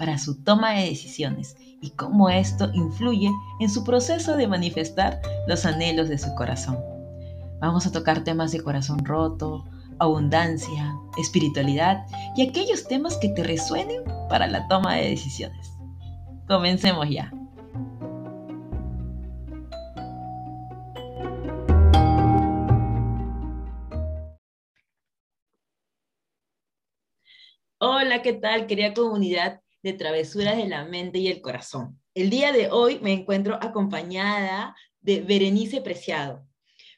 [0.00, 5.66] para su toma de decisiones y cómo esto influye en su proceso de manifestar los
[5.66, 6.78] anhelos de su corazón.
[7.60, 9.62] Vamos a tocar temas de corazón roto,
[9.98, 15.70] abundancia, espiritualidad y aquellos temas que te resuenen para la toma de decisiones.
[16.48, 17.30] Comencemos ya.
[27.76, 29.60] Hola, ¿qué tal, querida comunidad?
[29.82, 31.98] De Travesuras de la Mente y el Corazón.
[32.14, 36.46] El día de hoy me encuentro acompañada de Berenice Preciado.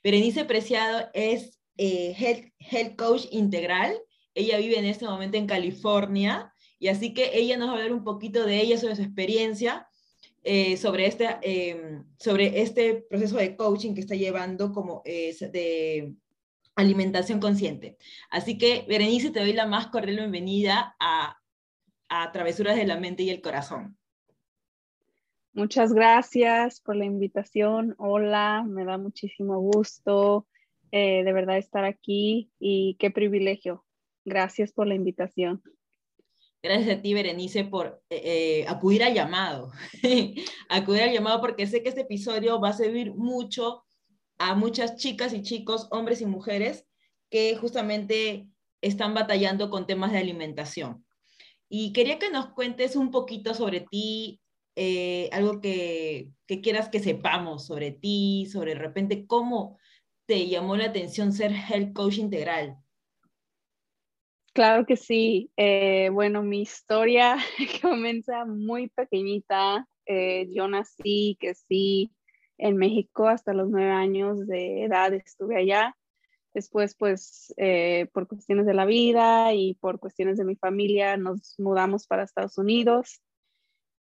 [0.03, 3.99] Berenice Preciado es eh, health, Coach Integral.
[4.35, 7.93] Ella vive en este momento en California y así que ella nos va a hablar
[7.93, 9.87] un poquito de ella, sobre su experiencia,
[10.43, 16.15] eh, sobre, este, em, sobre este proceso de coaching que está llevando como eh, de
[16.75, 17.97] alimentación consciente.
[18.31, 21.37] Así que, Berenice, te doy la más cordial bienvenida a
[22.15, 23.97] a Travesuras de la Mente y el Corazón.
[25.55, 27.95] Muchas gracias por la invitación.
[27.97, 30.47] Hola, me da muchísimo gusto
[30.91, 33.87] eh, de verdad estar aquí y qué privilegio.
[34.27, 35.63] Gracias por la invitación.
[36.63, 39.73] Gracias a ti, Berenice, por eh, eh, acudir al llamado.
[40.69, 43.85] acudir al llamado porque sé que este episodio va a servir mucho
[44.37, 46.87] a muchas chicas y chicos, hombres y mujeres,
[47.31, 48.49] que justamente
[48.83, 51.07] están batallando con temas de alimentación.
[51.75, 54.43] Y quería que nos cuentes un poquito sobre ti,
[54.77, 56.29] eh, algo que,
[56.63, 59.79] quieras que sepamos sobre ti, sobre de repente cómo
[60.27, 62.77] te llamó la atención ser health coach integral.
[64.53, 65.51] Claro que sí.
[65.57, 67.39] Eh, bueno, mi historia
[67.81, 69.89] comienza muy pequeñita.
[70.05, 72.13] Eh, yo nací, que sí,
[72.59, 75.97] en México hasta los nueve años de edad estuve allá.
[76.55, 81.59] Después, pues, eh, por cuestiones de la vida y por cuestiones de mi familia, nos
[81.59, 83.23] mudamos para Estados Unidos.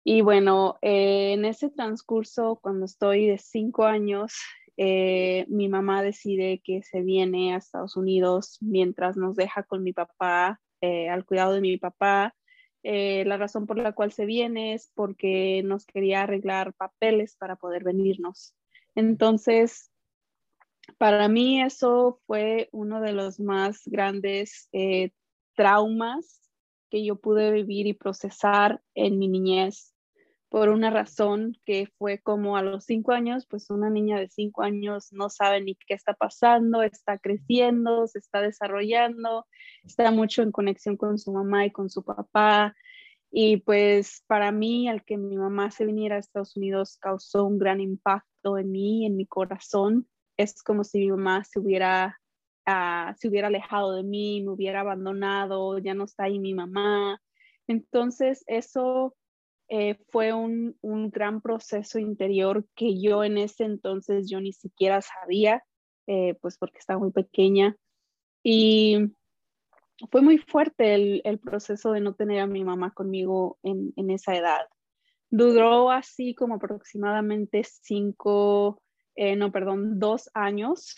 [0.03, 4.33] Y bueno, eh, en ese transcurso, cuando estoy de cinco años,
[4.79, 9.93] eh, mi mamá decide que se viene a Estados Unidos mientras nos deja con mi
[9.93, 12.35] papá, al cuidado de mi papá.
[12.83, 17.85] la razón por la cual se viene es porque nos quería arreglar papeles para poder
[17.85, 18.55] venirnos.
[18.95, 19.91] Entonces,
[20.97, 25.11] para mí eso fue uno de los más grandes eh,
[25.55, 26.41] traumas
[26.91, 29.95] que yo pude vivir y procesar en mi niñez
[30.49, 34.63] por una razón que fue como a los cinco años, pues una niña de cinco
[34.63, 39.47] años no sabe ni qué está pasando, está creciendo, se está desarrollando,
[39.85, 42.75] está mucho en conexión con su mamá y con su papá.
[43.31, 47.59] Y pues para mí, al que mi mamá se viniera a Estados Unidos causó un
[47.59, 52.19] gran impacto en mí, en mi corazón, es como si mi mamá se hubiera,
[52.65, 57.21] ah, se hubiera alejado de mí, me hubiera abandonado, ya no está ahí mi mamá.
[57.67, 59.15] Entonces, eso
[59.69, 65.03] eh, fue un, un, gran proceso interior que yo en ese entonces yo ni siquiera
[65.03, 65.63] sabía,
[66.07, 67.77] eh, pues porque estaba muy pequeña.
[68.43, 69.13] Y
[70.11, 74.11] fue muy fuerte el, el, proceso de no tener a mi mamá conmigo en, en
[74.11, 74.69] esa edad.
[75.31, 78.81] Duró así como aproximadamente cinco,
[79.21, 80.97] eh, no, perdón, dos años.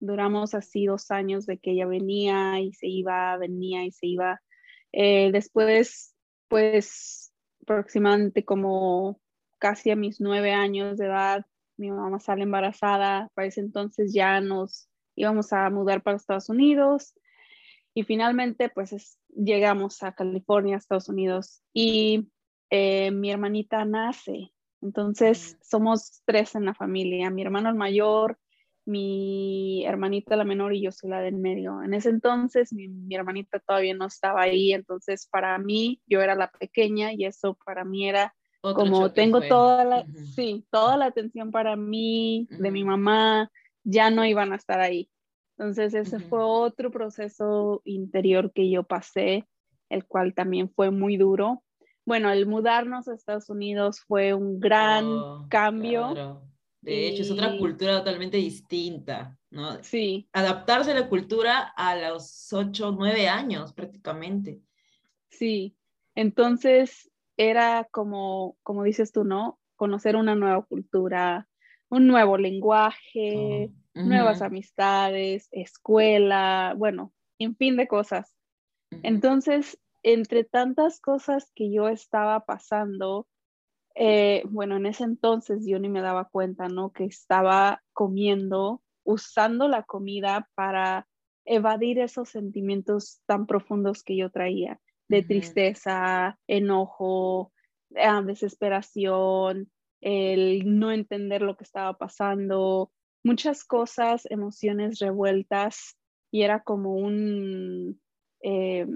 [0.00, 4.40] Duramos así dos años de que ella venía y se iba, venía y se iba.
[4.92, 6.14] Eh, después,
[6.48, 9.20] pues, aproximadamente como
[9.58, 11.44] casi a mis nueve años de edad,
[11.76, 13.28] mi mamá sale embarazada.
[13.34, 17.12] Para ese entonces ya nos íbamos a mudar para Estados Unidos.
[17.92, 21.60] Y finalmente, pues llegamos a California, Estados Unidos.
[21.74, 22.30] Y
[22.70, 24.50] eh, mi hermanita nace
[24.82, 28.38] entonces, somos tres en la familia, mi hermano el mayor,
[28.86, 31.82] mi hermanita la menor y yo soy la del medio.
[31.82, 36.50] En ese entonces mi, hermanita todavía no estaba ahí, entonces para mí yo era la
[36.50, 41.76] pequeña y eso para mí era como tengo toda la, sí, toda la atención para
[41.76, 43.50] mí, de mi mamá,
[43.84, 45.10] ya no iban a estar ahí.
[45.56, 49.46] Entonces ese fue otro proceso interior que yo pasé,
[49.88, 51.62] el cual también fue muy duro,
[52.04, 56.42] bueno, el mudarnos a Estados Unidos fue un gran oh, cambio.
[56.80, 59.82] De hecho, es otra cultura totalmente distinta, ¿no?
[59.82, 60.28] Sí.
[60.32, 64.60] Adaptarse a la cultura a los 8, 9 años prácticamente.
[65.28, 65.76] Sí.
[66.14, 69.60] Entonces, era como, como dices tú, ¿no?
[69.80, 71.48] conocer una nueva cultura,
[71.88, 78.36] un nuevo lenguaje, oh, nuevas amistades, escuela, bueno, en fin de cosas.
[79.02, 83.26] Entonces, entre tantas cosas que yo estaba pasando,
[83.94, 86.92] eh, bueno, en ese entonces yo ni me daba cuenta, ¿no?
[86.92, 91.06] Que estaba comiendo, usando la comida para
[91.44, 97.52] evadir esos sentimientos tan profundos que yo traía, de tristeza, enojo,
[97.96, 99.70] ah, desesperación,
[100.00, 102.92] el no entender lo que estaba pasando,
[103.24, 105.96] muchas cosas, emociones revueltas
[106.30, 108.00] y era como un,
[108.42, 108.86] eh,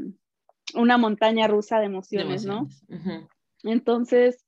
[0.74, 2.68] una montaña rusa de emociones, ¿no?
[3.62, 4.44] Entonces,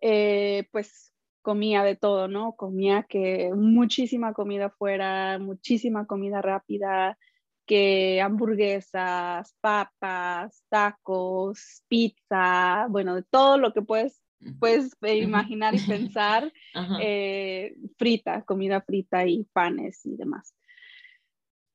[0.00, 1.12] eh, pues
[1.42, 2.52] comía de todo, ¿no?
[2.52, 7.18] Comía que muchísima comida fuera, muchísima comida rápida,
[7.66, 14.22] que hamburguesas, papas, tacos, pizza, bueno, de todo lo que puedes,
[14.58, 16.52] puedes imaginar y pensar,
[17.00, 20.54] eh, frita, comida frita y panes y demás.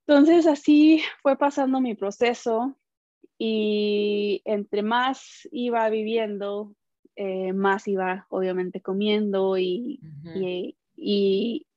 [0.07, 2.77] Entonces así fue pasando mi proceso
[3.37, 6.75] y entre más iba viviendo,
[7.15, 9.99] eh, más iba obviamente comiendo y,
[10.95, 11.67] y,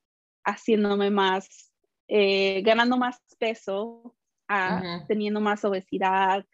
[0.43, 1.71] haciéndome más,
[2.07, 4.15] eh, ganando más peso,
[5.07, 6.45] teniendo más obesidad,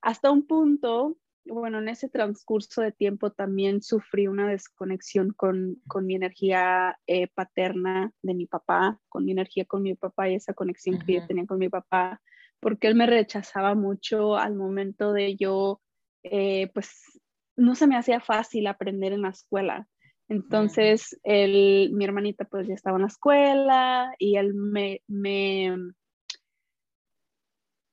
[0.00, 6.06] hasta un punto, bueno, en ese transcurso de tiempo también sufrí una desconexión con, con
[6.06, 10.54] mi energía eh, paterna de mi papá, con mi energía con mi papá y esa
[10.54, 12.20] conexión que yo tenía con mi papá,
[12.60, 15.80] porque él me rechazaba mucho al momento de yo,
[16.22, 17.20] pues
[17.56, 19.86] no se me hacía fácil aprender en la escuela.
[20.28, 25.74] Entonces, mi hermanita pues ya estaba en la escuela y él me, me,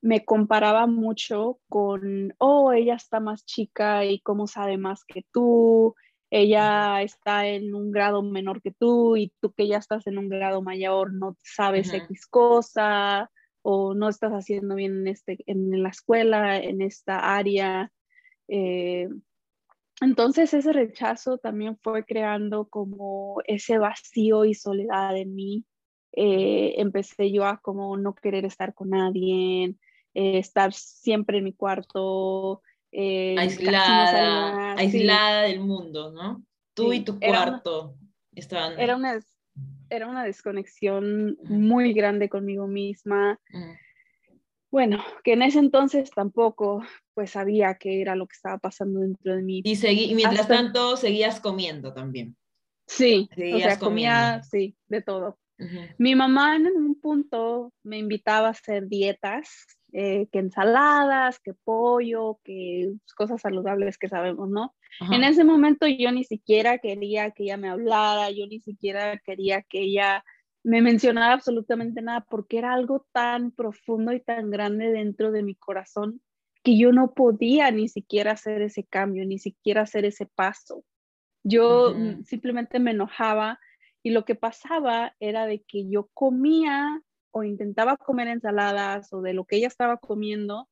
[0.02, 5.96] me comparaba mucho con, oh, ella está más chica y cómo sabe más que tú,
[6.30, 10.28] ella está en un grado menor que tú y tú que ya estás en un
[10.28, 13.30] grado mayor no sabes X cosa
[13.68, 17.92] o no estás haciendo bien en, este, en la escuela, en esta área.
[18.48, 19.10] Eh,
[20.02, 25.66] entonces ese rechazo también fue creando como ese vacío y soledad en mí.
[26.12, 29.76] Eh, empecé yo a como no querer estar con nadie,
[30.14, 32.62] eh, estar siempre en mi cuarto.
[32.92, 36.46] Eh, aislada, aislada del mundo, ¿no?
[36.76, 37.96] Tú y tu cuarto
[38.36, 38.80] estaban...
[38.80, 39.20] Era una,
[39.90, 43.40] era una desconexión muy grande conmigo misma.
[44.72, 49.36] Bueno, que en ese entonces tampoco pues sabía qué era lo que estaba pasando dentro
[49.36, 49.62] de mí.
[49.64, 52.36] Y, seguí, mientras tanto seguías comiendo también.
[52.88, 55.40] Sí, o sea, comía, sí, de todo.
[55.98, 59.50] Mi mamá en un punto me invitaba a hacer dietas,
[59.98, 64.76] eh, que ensaladas, que pollo, que cosas saludables que sabemos, ¿no?
[65.10, 69.62] En ese momento yo ni siquiera quería que ella me hablara, yo ni siquiera quería
[69.62, 70.26] que ella
[70.66, 75.56] me mencionara absolutamente nada porque era algo tan profundo y tan grande dentro de mi
[75.56, 76.20] corazón
[76.62, 80.84] que yo no podía ni siquiera hacer ese cambio, ni siquiera hacer ese paso.
[81.42, 81.96] Yo
[82.26, 83.62] simplemente me enojaba
[84.04, 87.02] y lo que pasaba era de que yo comía
[87.36, 90.70] o intentaba comer ensaladas o de lo que ella estaba comiendo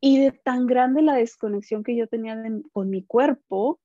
[0.00, 2.40] y de tan grande la desconexión que yo tenía
[2.72, 3.80] con mi cuerpo,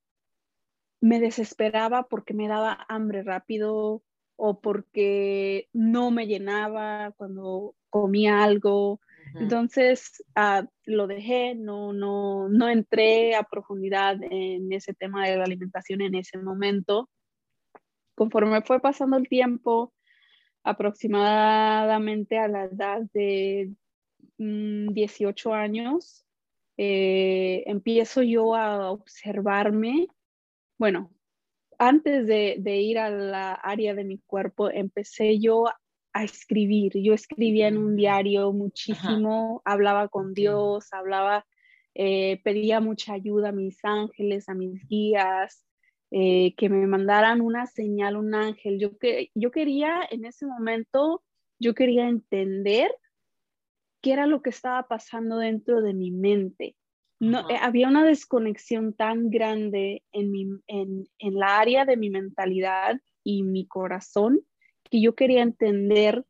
[1.02, 4.04] me desesperaba porque me daba hambre rápido,
[4.38, 9.00] o porque no me llenaba cuando comía algo.
[9.34, 15.46] Entonces ah, lo dejé, no, no, no entré a profundidad en ese tema de la
[15.46, 17.10] alimentación en ese momento.
[18.14, 19.95] Conforme fue pasando el tiempo,
[20.66, 23.72] aproximadamente a la edad de
[24.38, 26.26] 18 mm, años,
[26.76, 30.08] eh, empiezo yo a observarme,
[30.78, 31.12] bueno,
[31.78, 35.66] antes de, ir a la área de mi cuerpo, empecé yo
[36.14, 36.94] a escribir.
[36.96, 37.98] Yo escribía en un mm.
[37.98, 41.46] diario muchísimo, hablaba con Dios, hablaba,
[41.94, 45.64] eh, pedía mucha ayuda a mis ángeles, a mis guías,
[46.18, 48.80] eh, que me mandaran una señal, un ángel.
[48.80, 51.24] Yo, que, yo quería en ese momento,
[51.60, 52.90] yo quería entender
[54.02, 56.78] qué era lo que estaba pasando dentro de mi mente
[57.20, 62.10] no, eh, había una desconexión tan grande en, mi, en, en la área de mi
[62.10, 64.42] mentalidad y mi corazón
[64.84, 66.26] que yo quería entender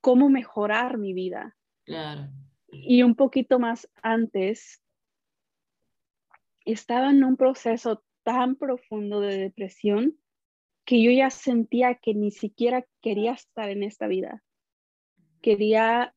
[0.00, 1.56] cómo mejorar mi vida.
[1.84, 2.28] Claro.
[2.68, 4.80] Y un poquito más antes,
[6.64, 10.02] estaba en un proceso tan profundo de depresión
[10.84, 14.42] que yo ya sentía que ni siquiera quería estar en esta vida.
[15.40, 16.14] Quería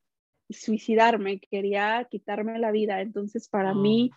[0.50, 3.00] suicidarme, quería quitarme la vida.
[3.00, 4.12] Entonces, para mí,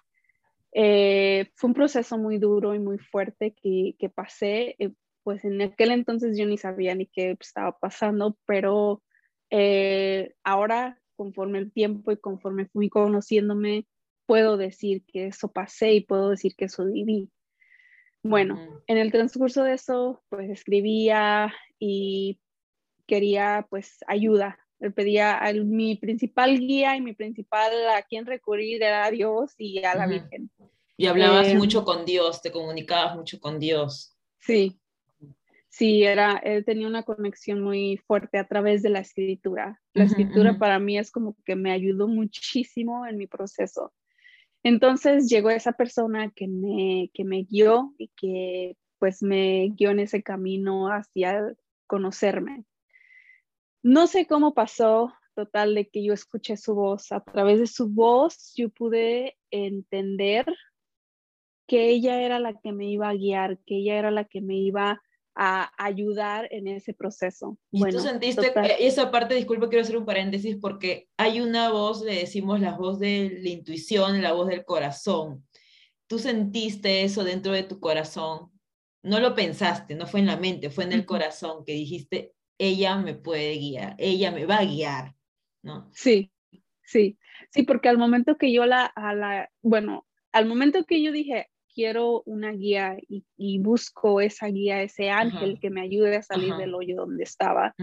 [0.76, 4.74] Eh, fue un proceso muy duro y muy fuerte que, que pasé.
[4.80, 4.90] Eh,
[5.22, 9.00] pues en aquel entonces yo ni sabía ni qué estaba pasando, pero
[9.50, 13.86] eh, ahora, conforme el tiempo y conforme fui conociéndome,
[14.26, 17.30] puedo decir que eso pasé y puedo decir que eso viví.
[18.24, 22.40] Bueno, en el transcurso de eso, pues escribía y
[23.06, 24.58] quería pues ayuda.
[24.80, 29.52] Le pedía a mi principal guía y mi principal a quien recurrir era a Dios
[29.58, 30.50] y a la Virgen.
[30.96, 34.16] Y hablabas eh, mucho con Dios, te comunicabas mucho con Dios.
[34.40, 34.80] Sí,
[35.68, 39.82] sí, era, él tenía una conexión muy fuerte a través de la escritura.
[39.92, 43.92] La escritura para mí es como que me ayudó muchísimo en mi proceso.
[44.64, 50.00] Entonces llegó esa persona que me, que me guió y que pues me guió en
[50.00, 51.54] ese camino hacia
[51.86, 52.64] conocerme.
[53.82, 57.12] No sé cómo pasó, total, de que yo escuché su voz.
[57.12, 60.46] A través de su voz yo pude entender
[61.68, 64.56] que ella era la que me iba a guiar, que ella era la que me
[64.56, 65.02] iba
[65.34, 67.58] a ayudar en ese proceso.
[67.70, 72.02] ¿Y bueno, tú sentiste esa parte, disculpa, quiero hacer un paréntesis porque hay una voz,
[72.02, 75.44] le decimos la voz de la intuición, la voz del corazón.
[76.06, 78.50] ¿Tú sentiste eso dentro de tu corazón?
[79.02, 82.96] No lo pensaste, no fue en la mente, fue en el corazón que dijiste, ella
[82.96, 85.14] me puede guiar, ella me va a guiar,
[85.62, 85.90] ¿no?
[85.92, 86.30] Sí,
[86.84, 87.18] sí,
[87.50, 91.50] sí, porque al momento que yo la, a la bueno, al momento que yo dije,
[91.74, 96.74] quiero una guía y, busco esa guía, ese ángel que me ayude a salir del
[96.74, 97.74] hoyo donde estaba.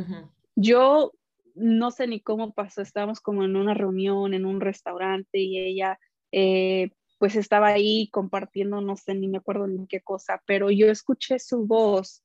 [0.56, 1.12] Yo
[1.56, 6.00] no sé ni cómo pasó, estábamos como en una reunión, en un restaurante y ella
[6.32, 10.88] eh, pues estaba ahí compartiendo, no sé, ni me acuerdo ni qué cosa, pero yo
[10.88, 12.24] escuché su voz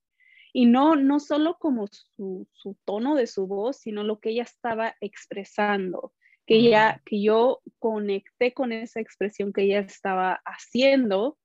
[0.52, 4.44] y no, no solo como su, su tono de su voz, sino lo que ella
[4.44, 6.12] estaba expresando
[6.46, 11.36] que, ella, que yo conecté con esa expresión que ella estaba haciendo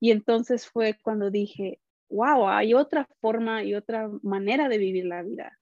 [0.00, 5.22] y entonces fue cuando dije, wow, hay otra forma y otra manera de vivir la
[5.22, 5.58] vida.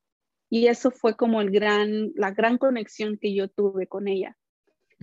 [0.51, 4.37] Y eso fue como el gran, la gran conexión que yo tuve con ella.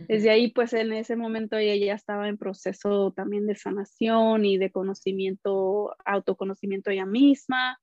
[0.08, 4.58] Desde ahí, pues en ese momento ella ya estaba en proceso también de sanación y
[4.58, 7.80] de conocimiento, autoconocimiento ella misma.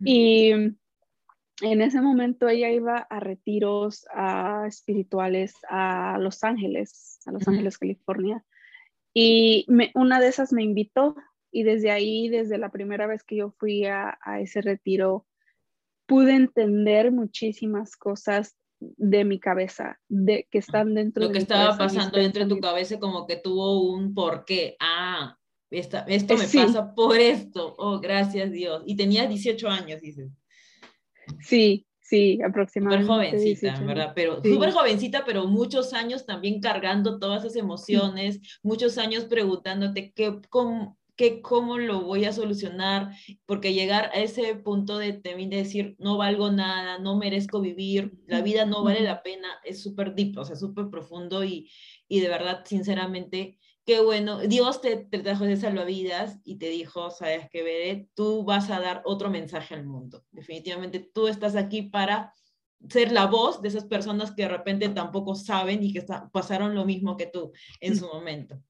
[0.00, 4.06] Y en ese momento ella iba a retiros
[4.66, 8.44] espirituales a Los Ángeles, a Los Ángeles, California.
[9.14, 11.14] Y una de esas me invitó
[11.52, 15.24] y desde ahí, desde la primera vez que yo fui a, ese retiro,
[16.06, 22.18] pude entender muchísimas cosas de mi cabeza, de que están dentro Lo que estaba pasando
[22.18, 24.76] dentro de tu cabeza como que tuvo un porqué.
[24.80, 25.38] Ah,
[25.70, 25.98] esto
[26.36, 27.74] me pasa por esto.
[27.78, 28.82] Oh, gracias Dios.
[28.84, 30.30] Y tenía 18 años, dices.
[31.40, 33.06] Sí, Sí, aproximadamente.
[33.06, 34.12] Súper jovencita, ¿verdad?
[34.14, 40.38] Pero súper jovencita, pero muchos años también cargando todas esas emociones, muchos años preguntándote qué,
[40.50, 43.12] cómo, qué, cómo lo voy a solucionar,
[43.46, 48.42] porque llegar a ese punto de, de decir, no valgo nada, no merezco vivir, la
[48.42, 51.70] vida no vale la pena, es súper deep, o sea, súper profundo y,
[52.06, 57.10] y de verdad, sinceramente, qué bueno, Dios te, te, trajo de salvavidas y te dijo,
[57.10, 60.24] sabes que veré, tú vas a dar otro mensaje al mundo.
[60.32, 62.32] Definitivamente tú estás aquí para
[62.88, 66.84] ser la voz de esas personas que de repente tampoco saben y que pasaron lo
[66.84, 68.60] mismo que tú en su momento.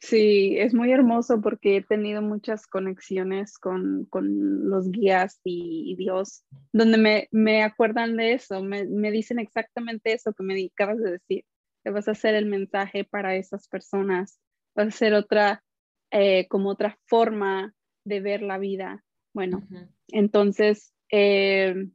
[0.00, 6.44] Sí, es muy hermoso porque he tenido muchas conexiones con, con los guías y, Dios,
[6.72, 11.12] donde me, me, acuerdan de eso, me, me dicen exactamente eso que me acabas de
[11.12, 11.44] decir
[11.90, 14.40] vas a hacer el mensaje para esas personas,
[14.74, 15.62] vas a hacer otra,
[16.10, 17.74] eh, como otra forma
[18.04, 19.04] de ver la vida.
[19.32, 19.66] Bueno,
[20.08, 21.88] entonces eh,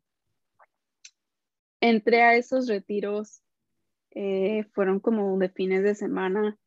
[1.81, 3.41] entré a esos retiros,
[4.12, 6.58] eh, fueron como de fines de semana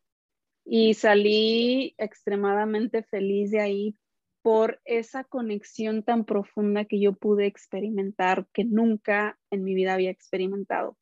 [0.64, 3.96] y salí extremadamente feliz de ahí
[4.42, 10.10] por esa conexión tan profunda que yo pude experimentar que nunca en mi vida había
[10.10, 10.96] experimentado.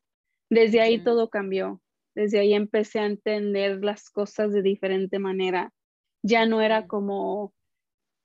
[0.49, 1.81] Desde ahí todo cambió.
[2.15, 5.71] Desde ahí empecé a entender las cosas de diferente manera.
[6.23, 7.53] Ya no era como,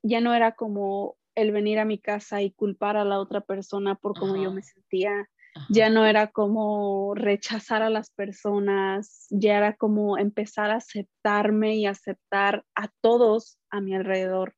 [0.02, 3.95] ya no era como el venir a mi casa y culpar a la otra persona
[3.95, 5.28] por cómo yo me sentía.
[5.71, 11.87] Ya no era como rechazar a las personas, ya era como empezar a aceptarme y
[11.87, 14.55] aceptar a todos a mi alrededor.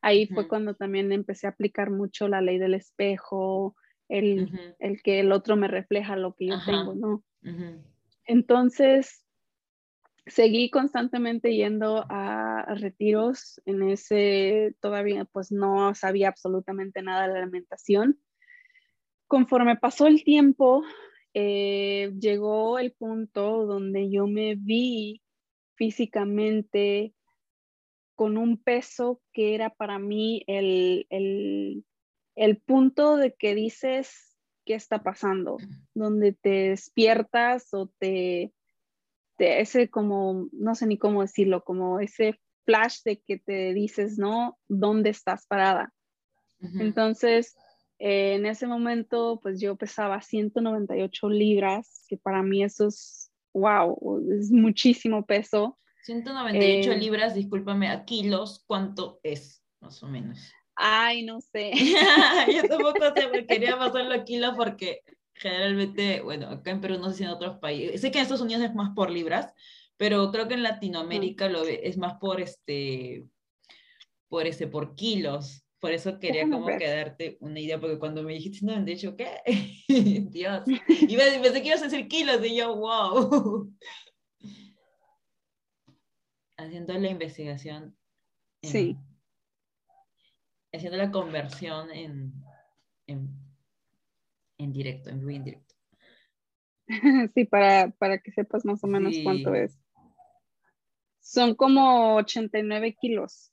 [0.00, 3.74] Ahí fue cuando también empecé a aplicar mucho la ley del espejo,
[4.08, 7.22] el, el que el otro me refleja lo que yo tengo, ¿no?
[8.24, 9.24] Entonces,
[10.26, 13.60] seguí constantemente yendo a, retiros.
[13.66, 18.20] En ese todavía pues no sabía absolutamente nada de la alimentación.
[19.26, 20.82] Conforme pasó el tiempo,
[21.34, 25.22] eh, llegó el punto donde yo me vi
[25.74, 27.14] físicamente
[28.14, 34.31] con un peso que era para mí el, el, punto de que dices
[34.64, 35.58] qué está pasando,
[35.94, 38.52] donde te despiertas o te,
[39.36, 44.18] te, ese como, no sé ni cómo decirlo, como ese flash de que te dices,
[44.18, 44.58] ¿no?
[44.68, 45.92] ¿Dónde estás parada?
[46.78, 47.56] Entonces,
[47.98, 54.22] eh, en ese momento, pues yo pesaba 198 libras, que para mí eso es, wow,
[54.38, 55.76] es muchísimo peso.
[56.04, 60.52] 198 eh, libras, discúlpame, a kilos, ¿cuánto es, más o menos?
[60.84, 61.70] Ay, no sé.
[62.54, 65.02] Yo tampoco sé, quería pasarlo a kilos porque
[65.34, 68.42] generalmente, bueno, acá en Perú no sé si en otros países, sé que en Estados
[68.42, 69.52] Unidos es más por libras,
[69.96, 73.24] pero creo que en Latinoamérica lo es más por este,
[74.28, 75.64] por ese, por kilos.
[75.78, 79.28] Por eso quería como quedarte una idea, porque cuando me dijiste, no, de hecho, ¿qué?
[80.30, 80.62] Dios.
[80.88, 83.72] Y pensé que ibas a decir kilos, y yo, wow
[86.56, 87.96] haciendo la investigación.
[88.62, 88.96] sí.
[90.72, 92.32] Haciendo la conversión en,
[93.06, 95.74] en, directo, en vivo en directo.
[97.34, 99.78] Sí, para, para que sepas más o menos cuánto es.
[101.20, 103.52] Son como 89 kilos.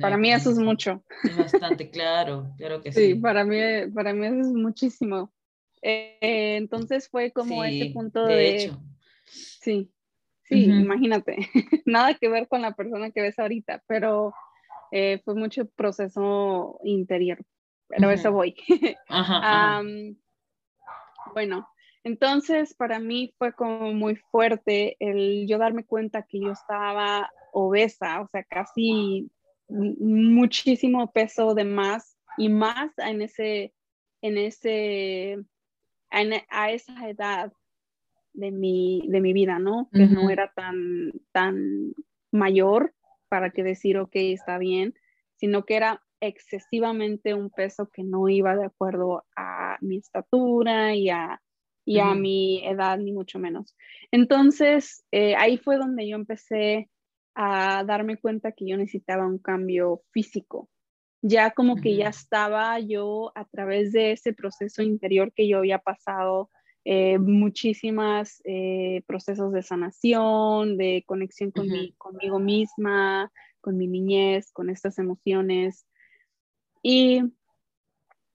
[0.00, 1.04] para mí eso es mucho.
[1.24, 3.12] Es bastante, claro, claro que sí.
[3.12, 3.56] Sí, para mí,
[3.94, 5.32] para mí eso es muchísimo.
[5.82, 8.34] Eh, entonces fue como ese punto de...
[8.34, 8.82] de hecho.
[9.26, 9.92] Sí,
[10.48, 11.36] Sí, imagínate,
[11.84, 14.32] nada que ver con la persona que ves ahorita, pero
[14.90, 17.38] eh, fue mucho proceso interior,
[17.88, 18.54] pero eso voy.
[21.34, 21.68] bueno,
[22.04, 28.20] entonces para mí fue como muy fuerte el yo darme cuenta que yo estaba obesa,
[28.20, 29.30] o sea, casi
[29.68, 33.74] muchísimo peso de más y más en ese,
[34.22, 35.38] en ese,
[36.10, 37.52] a esa edad
[38.32, 39.88] de mi, de mi vida, ¿no?
[39.92, 41.92] Que no era tan, tan
[42.30, 42.94] mayor
[43.28, 44.94] para que decir, ok, está bien,
[45.36, 51.10] sino que era excesivamente un peso que no iba de acuerdo a mi estatura y
[51.10, 51.40] a,
[51.84, 53.76] y a mi edad, ni mucho menos.
[54.10, 56.90] Entonces, eh, ahí fue donde yo empecé
[57.34, 60.68] a darme cuenta que yo necesitaba un cambio físico.
[61.22, 65.78] Ya como que ya estaba yo a través de ese proceso interior que yo había
[65.78, 66.50] pasado
[66.84, 74.70] eh, muchísimas eh, procesos de sanación, de conexión con conmigo misma, con mi niñez, con
[74.70, 75.86] estas emociones.
[76.82, 77.22] Y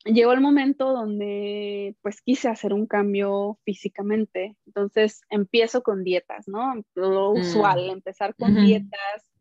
[0.06, 4.56] llegó el momento donde pues quise hacer un cambio físicamente.
[4.66, 6.76] Entonces empiezo con dietas, ¿no?
[6.96, 7.40] Lo mm.
[7.40, 9.33] usual, empezar con dietas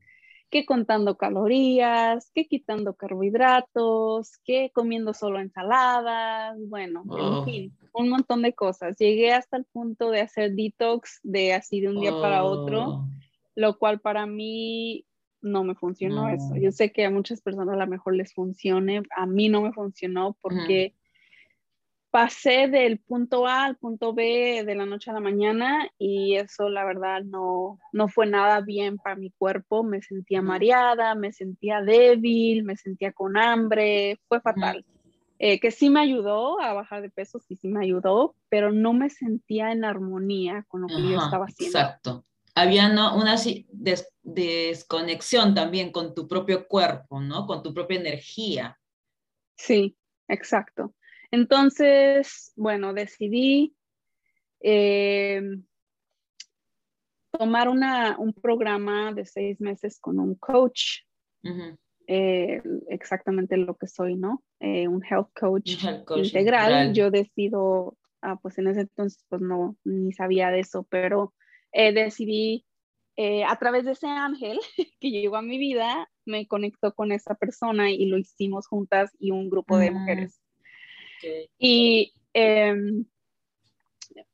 [0.53, 7.45] que contando calorías, que quitando carbohidratos, que comiendo solo ensaladas, bueno, en oh.
[7.47, 8.99] fin, un montón de cosas.
[8.99, 13.09] Llegué hasta el punto de hacer detox de así de un día para otro, oh.
[13.55, 15.07] lo cual para mí
[15.41, 16.55] no me funcionó eso.
[16.57, 19.73] Yo sé que a muchas personas a lo mejor les funcione, a mí no me
[19.73, 20.95] funcionó porque
[22.13, 26.69] pasé del punto A al punto B de la noche a la mañana y eso
[26.69, 29.83] la verdad no, no fue nada bien para mi cuerpo.
[29.83, 34.85] Me sentía mareada, me sentía débil, me sentía con hambre, fue fatal.
[35.39, 38.93] Eh, que sí me ayudó a bajar de peso, sí, sí me ayudó, pero no
[38.93, 41.79] me sentía en armonía con lo que yo estaba haciendo.
[41.79, 42.27] Exacto.
[42.55, 43.37] Había una
[44.23, 47.47] desconexión también con tu propio cuerpo, ¿no?
[47.47, 48.79] Con tu propia energía.
[49.57, 49.97] Sí,
[50.29, 50.95] exacto.
[51.33, 53.75] Entonces, bueno, decidí
[54.61, 55.41] eh,
[57.31, 61.01] tomar un programa de seis meses con un coach.
[62.07, 64.45] Eh, exactamente lo que soy, ¿no?
[64.61, 65.83] Eh, un health coach,
[66.17, 66.93] integral.
[66.93, 71.33] Yo decido, ah, pues en ese entonces pues no, ni sabía de eso, pero
[71.73, 72.67] decidí
[73.17, 74.59] a través de ese ángel
[75.01, 79.31] que llegó a mi vida, me conectó con esa persona y lo hicimos juntas y
[79.31, 80.05] un grupo de mm.
[81.59, 83.05] Y em,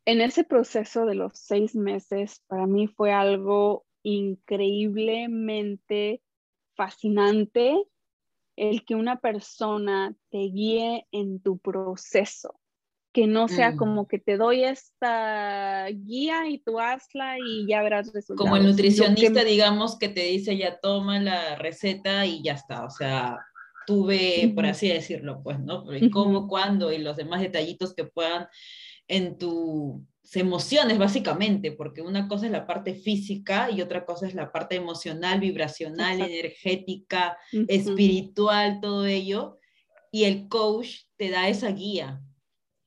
[0.04, 6.22] en ese proceso de los seis meses, para mí fue algo increíblemente
[6.74, 7.74] fascinante
[8.56, 12.58] el que una persona te guíe en tu proceso,
[13.12, 13.76] que no sea mm.
[13.76, 18.40] como que te doy esta guía y tú hazla y ya verás resultados.
[18.40, 22.90] Como el nutricionista, digamos, que te dice ya toma la receta y ya está, o
[22.90, 23.38] sea,
[23.88, 25.86] tuve, por así decirlo, pues, ¿no?
[26.12, 28.46] cómo, cuándo y los demás detallitos que puedan
[29.06, 30.02] en tus
[30.34, 34.76] emociones, básicamente, porque una cosa es la parte física y otra cosa es la parte
[34.76, 39.58] emocional, vibracional, energética, espiritual, todo ello,
[40.12, 42.20] y el coach te da esa guía.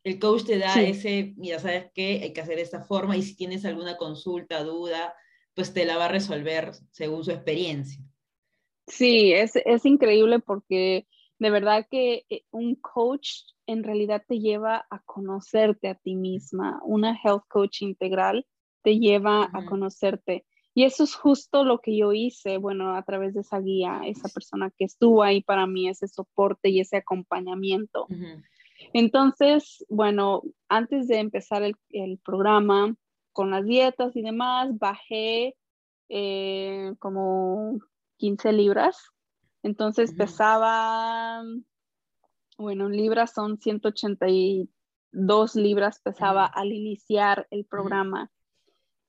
[0.04, 3.24] el coach te da ese, mira, sabes qué, hay que hacer de esta forma y
[3.24, 5.16] si tienes alguna consulta, duda,
[5.56, 8.04] pues te la va a resolver según su experiencia.
[8.92, 11.08] Sí, es, es increíble porque
[11.40, 13.30] de verdad que eh, un coach
[13.66, 16.82] en realidad te lleva a conocerte a ti misma.
[16.84, 18.46] Una health coach integral
[18.84, 20.46] te lleva a conocerte.
[20.74, 24.28] Y eso es justo lo que yo hice, bueno, a través de esa guía, esa
[24.28, 28.08] persona que estuvo ahí para mí, ese soporte y ese acompañamiento.
[28.94, 32.94] Entonces, bueno, antes de empezar el, programa
[33.32, 35.56] con las dietas y demás, bajé
[36.10, 37.80] eh, como
[38.22, 39.10] 15 libras.
[39.64, 41.44] Entonces pesaba,
[42.56, 48.30] bueno, libras son 182 libras, pesaba al iniciar el programa.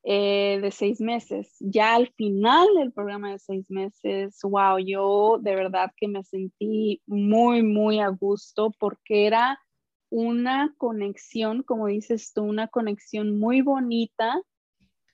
[0.05, 1.55] Eh, de seis meses.
[1.61, 7.01] Ya al final del programa de seis meses, wow, yo de verdad que me sentí
[7.07, 9.61] muy, muy a gusto porque era
[10.11, 14.43] una conexión, como dices tú, una conexión muy bonita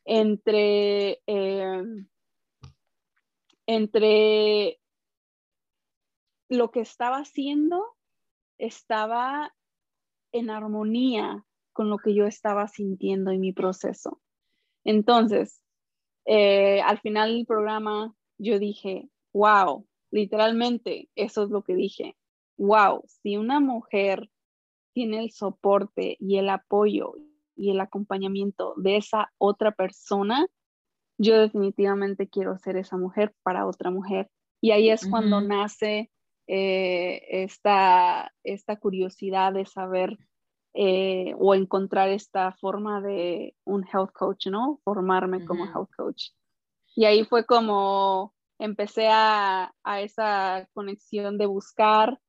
[0.06, 1.82] entre, eh,
[3.68, 4.80] entre
[6.48, 7.84] lo que estaba haciendo,
[8.56, 9.54] estaba
[10.32, 14.20] en armonía con lo que yo estaba sintiendo en mi proceso.
[14.84, 15.62] Entonces,
[16.24, 22.16] eh, al final del programa, yo dije, wow, literalmente, eso es lo que dije.
[22.56, 24.30] Wow, si una mujer
[24.94, 27.14] tiene el soporte y el apoyo
[27.54, 30.46] y el acompañamiento de esa otra persona,
[31.18, 34.30] yo definitivamente quiero ser esa mujer para otra mujer.
[34.60, 36.10] Y ahí es cuando nace
[36.46, 40.16] eh, esta, esta curiosidad de saber
[40.74, 44.80] eh, o encontrar esta forma de un health coach, ¿no?
[44.84, 46.30] Formarme como health coach.
[46.94, 52.20] Y ahí fue como empecé a, a, esa conexión de buscar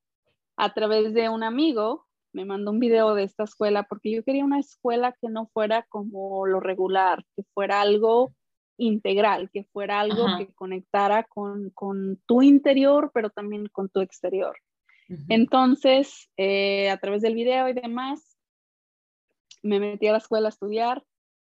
[0.58, 4.45] a través de un amigo, me mandó un video de esta escuela porque yo quería
[4.45, 8.34] una escuela que no fuera como lo regular, que fuera algo
[8.79, 14.57] integral, que fuera algo que conectara con, con, tu interior, pero también con tu exterior.
[15.27, 18.37] Entonces, eh, a través del video y demás,
[19.63, 21.03] me metí a la escuela a estudiar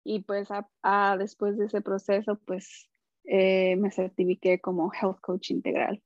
[0.03, 2.89] y pues a, después de ese proceso pues
[3.25, 6.01] eh, me certifiqué como Health Coach Integral.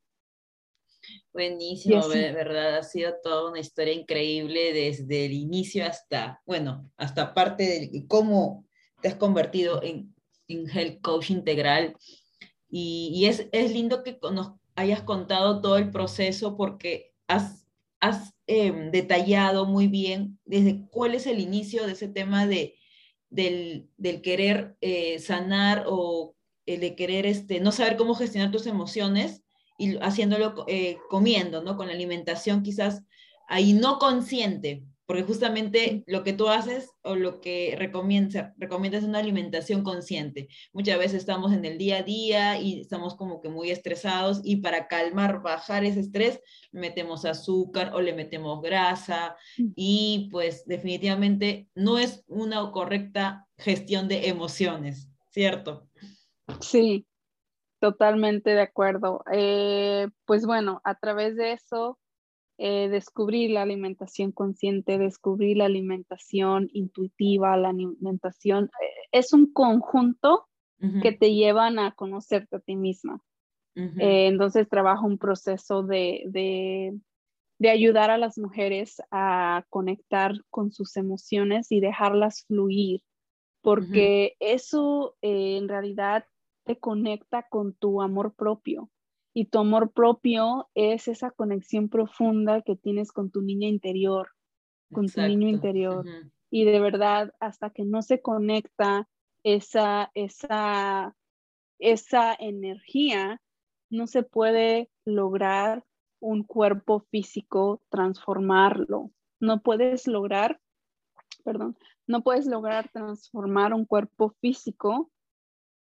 [1.33, 7.63] Buenísimo, verdad, ha sido toda una historia increíble desde el inicio hasta, bueno, hasta parte
[7.63, 8.65] de cómo
[9.01, 10.15] te has convertido en,
[10.53, 11.95] en Health Coach Integral.
[12.69, 17.67] Y, es, es, lindo que nos hayas contado todo el proceso porque has,
[17.99, 22.75] has Em, detallado muy bien desde cuál es el inicio de ese tema de,
[23.29, 23.87] del,
[24.21, 26.35] querer eh, sanar o
[26.65, 29.41] el de querer este, no saber cómo gestionar tus emociones
[29.77, 31.77] y haciéndolo eh, comiendo, ¿no?
[31.77, 33.03] Con la alimentación quizás
[33.47, 39.19] ahí no consciente, porque justamente lo que tú haces o lo que recomiendas, recomiendas una
[39.19, 40.47] alimentación consciente.
[40.71, 44.61] Muchas veces estamos en el día a día y estamos como que muy estresados y
[44.61, 46.39] para calmar, bajar ese estrés,
[46.71, 49.71] metemos azúcar o le metemos grasa mm.
[49.75, 55.89] y pues definitivamente no es una correcta gestión de emociones, ¿cierto?
[56.61, 57.05] Sí,
[57.81, 59.25] totalmente de acuerdo.
[59.33, 61.99] Eh, pues bueno, a través de eso
[62.63, 70.47] eh, descubrir la alimentación consciente, descubrir la alimentación intuitiva, la alimentación, eh, es un conjunto
[71.01, 73.19] que te llevan a conocerte a ti misma.
[73.75, 76.23] Eh, entonces trabajo un proceso de,
[77.57, 83.01] de, ayudar a las mujeres a conectar con sus emociones y dejarlas fluir,
[83.63, 86.25] porque eso en realidad
[86.65, 88.91] te conecta con tu amor propio.
[89.33, 94.29] Y tu amor propio es esa conexión profunda que tienes con tu niña interior,
[94.91, 96.05] con tu niño interior.
[96.49, 99.07] Y de verdad, hasta que no se conecta
[99.43, 101.15] esa, esa,
[101.79, 103.41] esa energía,
[103.89, 105.85] no se puede lograr
[106.19, 109.11] un cuerpo físico, transformarlo.
[109.39, 110.59] No puedes lograr,
[111.43, 115.09] perdón, no puedes lograr transformar un cuerpo físico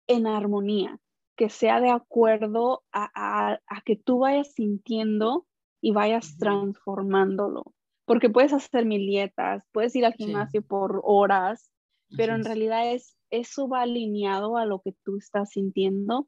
[0.07, 0.99] en armonía
[1.35, 5.45] que sea de acuerdo a, que tú vayas sintiendo
[5.81, 7.73] y vayas transformándolo.
[8.05, 11.71] Porque puedes hacer mil dietas, puedes ir al gimnasio por horas,
[12.17, 16.27] pero en realidad es, eso va alineado a lo que tú estás sintiendo.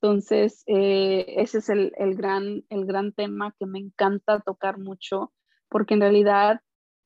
[0.00, 5.32] Entonces, eh, ese es el, gran, el gran tema que me encanta tocar mucho,
[5.68, 6.60] porque en realidad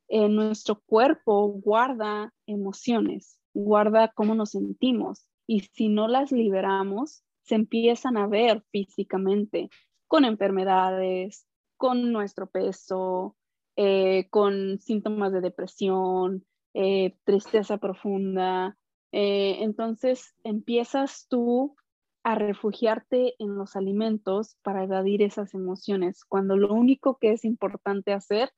[0.09, 5.29] eh, nuestro cuerpo guarda emociones, guarda cómo nos sentimos.
[5.47, 9.71] Y si no las liberamos, se empiezan a ver físicamente
[10.07, 13.37] con enfermedades, con nuestro peso,
[13.77, 18.77] eh, con síntomas de depresión, eh, tristeza profunda.
[19.13, 21.77] Eh, entonces empiezas tú
[22.25, 28.13] a refugiarte en los alimentos para evadir esas emociones, cuando lo único que es importante
[28.13, 28.51] hacer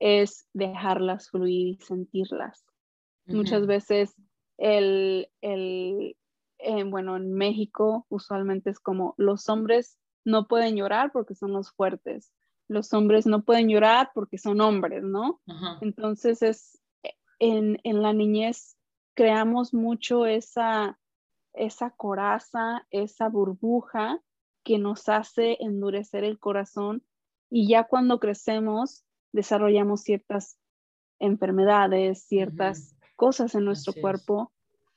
[0.00, 2.64] es dejarlas fluir y sentirlas.
[3.26, 4.14] Muchas veces
[4.58, 6.16] el, el
[6.86, 12.32] bueno, en México usualmente es como los hombres no pueden llorar porque son los fuertes,
[12.68, 15.40] los hombres no pueden llorar porque son hombres, ¿no?
[15.80, 16.80] Entonces es
[17.38, 18.76] en, en, la niñez
[19.14, 20.98] creamos mucho esa,
[21.52, 24.20] esa coraza, esa burbuja
[24.62, 27.04] que nos hace endurecer el corazón
[27.50, 30.58] y ya cuando crecemos desarrollamos ciertas
[31.18, 34.53] enfermedades, ciertas cosas en nuestro cuerpo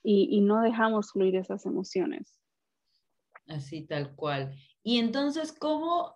[0.09, 2.39] y, y no dejamos fluir esas emociones.
[3.47, 4.55] Así tal cual.
[4.81, 6.15] Y entonces, ¿cómo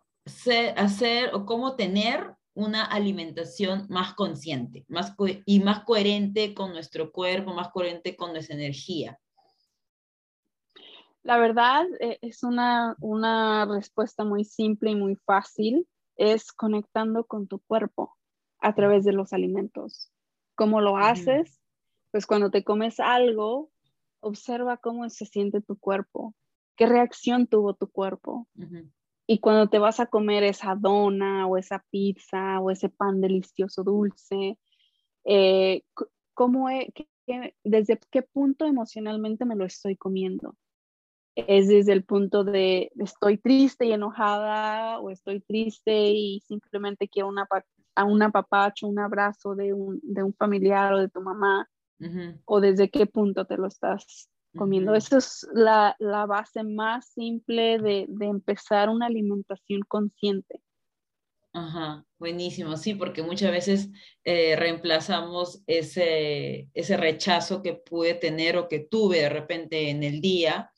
[0.77, 5.13] hacer o cómo tener una alimentación más consciente más
[5.45, 9.19] y más coherente con nuestro cuerpo, más coherente con nuestra energía?
[11.23, 17.47] La verdad eh, es una, una respuesta muy simple y muy fácil, es conectando con
[17.47, 18.15] tu cuerpo
[18.59, 20.11] a través de los alimentos.
[20.55, 21.59] ¿Cómo lo haces?
[22.11, 23.69] Pues cuando te comes algo,
[24.21, 26.33] observa cómo se siente tu cuerpo,
[26.75, 28.47] qué reacción tuvo tu cuerpo.
[29.27, 33.83] Y cuando te vas a comer esa dona o esa pizza o ese pan delicioso
[33.83, 34.57] dulce,
[35.25, 35.83] eh,
[36.33, 36.67] ¿cómo
[37.63, 40.55] ¿desde qué punto emocionalmente me lo estoy comiendo?
[41.35, 47.29] ¿Es desde el punto de estoy triste y enojada o estoy triste y simplemente quiero
[47.29, 47.47] una,
[47.95, 51.69] a un apapacho, un abrazo de un, de un familiar o de tu mamá?
[52.45, 54.95] ¿O desde qué punto te lo estás comiendo.
[54.95, 55.95] Esa es la,
[56.27, 60.61] base más simple de, empezar una alimentación consciente.
[61.53, 63.89] Ajá, buenísimo, sí, porque muchas veces
[64.23, 70.21] eh, reemplazamos ese, ese rechazo que pude tener o que tuve de repente en el
[70.21, 70.71] día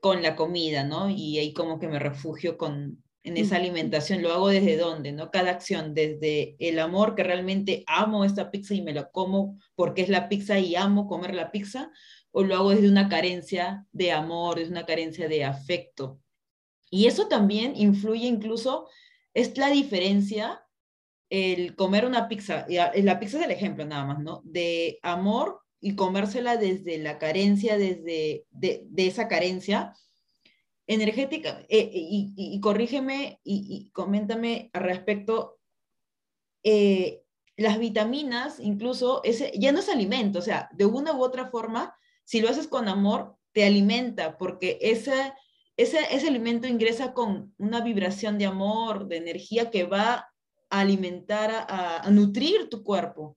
[0.00, 1.08] con la comida, ¿no?
[1.10, 5.32] Y ahí como que me refugio con, en esa alimentación, lo hago desde dónde, ¿no?
[5.32, 10.02] Cada acción, desde el amor que realmente amo esta pizza y me la como porque
[10.02, 11.90] es la pizza y amo comer la pizza,
[12.30, 16.20] o lo hago desde una carencia de amor, desde una carencia de afecto.
[16.88, 18.88] Y eso también influye incluso,
[19.34, 20.62] es la diferencia
[21.28, 24.40] el comer una pizza, la pizza es el ejemplo nada más, ¿no?
[24.44, 29.94] De amor y comérsela desde la carencia, desde de, esa carencia
[30.86, 31.64] energética.
[31.68, 35.58] Eh, y, corrígeme y, coméntame al respecto,
[36.62, 37.22] eh,
[37.56, 41.96] las vitaminas, incluso, ese, ya no es alimento, o sea, de una u otra forma,
[42.24, 45.32] si lo haces con amor, te alimenta, porque ese,
[45.76, 50.28] ese, ese alimento ingresa con una vibración de amor, de energía que va
[50.68, 53.36] a alimentar, a, nutrir tu cuerpo.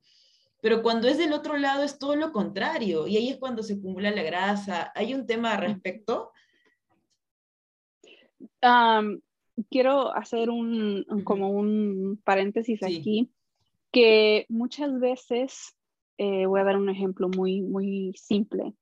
[0.61, 3.75] Pero cuando es del otro lado es todo lo contrario, y ahí es cuando se
[3.75, 4.91] acumula la grasa.
[4.93, 6.31] ¿Hay un tema al respecto?
[9.69, 13.31] Quiero hacer un, como un paréntesis aquí,
[13.91, 15.75] que muchas veces
[16.17, 18.73] eh, voy a dar un ejemplo muy, muy simple.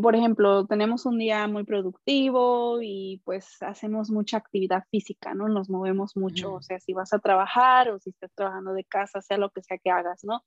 [0.00, 5.48] Por ejemplo, tenemos un día muy productivo y pues hacemos mucha actividad física, ¿no?
[5.48, 9.20] Nos movemos mucho, o sea, si vas a trabajar o si estás trabajando de casa,
[9.20, 10.44] sea lo que sea que hagas, ¿no?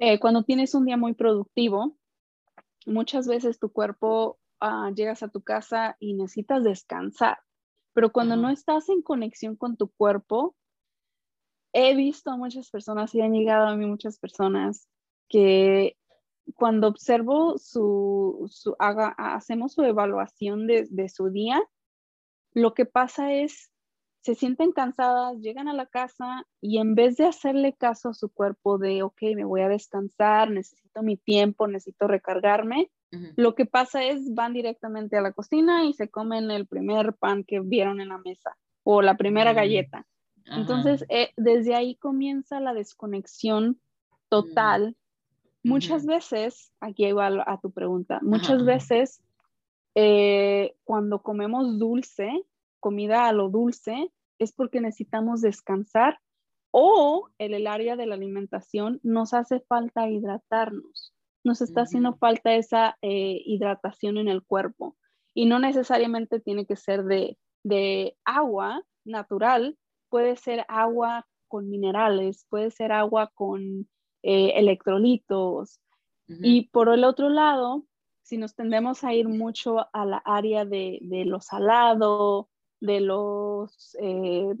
[0.00, 1.96] Eh, cuando tienes un día muy productivo,
[2.84, 7.38] muchas veces tu cuerpo ah, llegas a tu casa y necesitas descansar,
[7.92, 10.54] pero cuando no estás en conexión con tu cuerpo,
[11.72, 14.88] he visto a muchas personas y han llegado a mí muchas personas
[15.28, 15.96] que
[16.54, 21.62] cuando observo su, su haga, hacemos su evaluación de, de, su día,
[22.52, 23.70] lo que pasa es,
[24.22, 28.30] se sienten cansadas, llegan a la casa y en vez de hacerle caso a su
[28.30, 32.90] cuerpo de, ok, me voy a descansar, necesito mi tiempo, necesito recargarme,
[33.36, 37.44] lo que pasa es, van directamente a la cocina y se comen el primer pan
[37.44, 39.56] que vieron en la mesa o la primera mm.
[39.56, 40.06] galleta.
[40.46, 43.80] Entonces, eh, desde ahí comienza la desconexión
[44.28, 44.96] total.
[45.62, 49.22] Muchas veces, aquí igual a tu pregunta, muchas veces
[49.94, 52.30] eh, cuando comemos dulce,
[52.80, 56.18] comida a lo dulce, es porque necesitamos descansar
[56.70, 61.12] o en el área de la alimentación nos hace falta hidratarnos,
[61.44, 64.96] nos está haciendo falta esa eh, hidratación en el cuerpo.
[65.34, 69.76] Y no necesariamente tiene que ser de, de agua natural,
[70.08, 73.88] puede ser agua con minerales, puede ser agua con
[74.22, 75.80] eh, electrolitos.
[76.28, 77.86] Y por el otro lado,
[78.22, 82.48] si nos tendemos a ir mucho a la área de, lo salado,
[82.80, 84.54] de los, eh,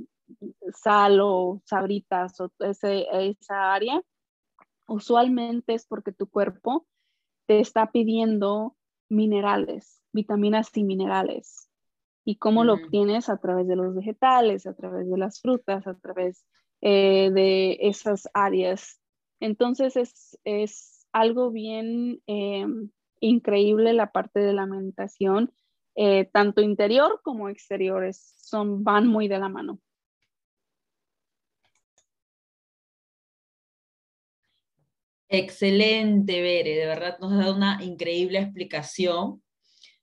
[0.74, 4.02] sal o sabritas o esa área,
[4.90, 6.86] usualmente es porque tu cuerpo
[7.46, 8.76] te está pidiendo
[9.08, 11.70] minerales, vitaminas y minerales.
[12.24, 13.28] ¿Y cómo lo obtienes?
[13.28, 16.44] A través de los vegetales, a través de las frutas, a través
[16.80, 19.00] eh, de esas áreas.
[19.40, 19.96] Entonces
[20.44, 22.66] es, algo bien eh,
[23.20, 25.52] increíble la parte de la alimentación,
[25.96, 29.80] eh, tanto interior como exteriores, son, van muy de la mano.
[35.32, 39.40] Excelente, Bere, de verdad nos ha dado una increíble explicación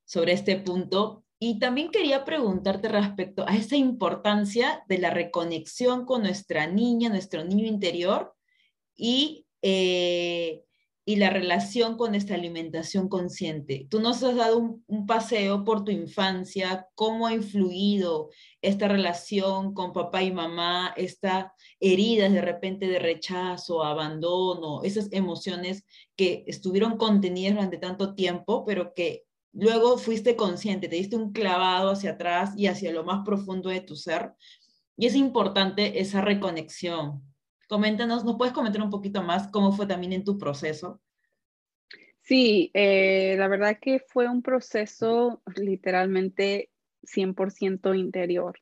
[0.05, 1.25] sobre este punto.
[1.37, 7.43] Y también quería preguntarte respecto a esa importancia de la reconexión con nuestra niña, nuestro
[7.43, 8.33] niño interior
[8.95, 10.63] y, eh,
[11.07, 13.87] y la relación con esta alimentación consciente.
[13.89, 18.29] Tú nos has dado un, un, paseo por tu infancia, cómo ha influido
[18.61, 25.85] esta relación con papá y mamá, esta heridas de repente de rechazo, abandono, esas emociones
[26.17, 31.91] que estuvieron contenidas durante tanto tiempo, pero que luego fuiste consciente, te diste un clavado
[31.91, 34.33] hacia atrás y hacia lo más profundo de tu ser.
[34.97, 37.23] Y es importante esa reconexión.
[37.67, 41.01] Coméntanos, ¿nos puedes comentar un poquito más cómo fue también en tu proceso?
[42.21, 46.71] Sí, eh, la verdad que fue un proceso literalmente
[47.03, 48.59] 100% interior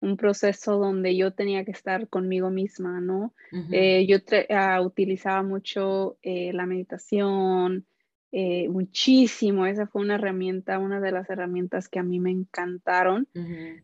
[0.00, 3.34] un proceso donde yo tenía que estar conmigo misma, ¿no?
[3.72, 4.18] Eh, yo
[4.50, 7.86] ah, utilizaba mucho eh, la meditación,
[8.30, 13.26] eh, muchísimo, esa fue una herramienta, una de las herramientas que a mí me encantaron,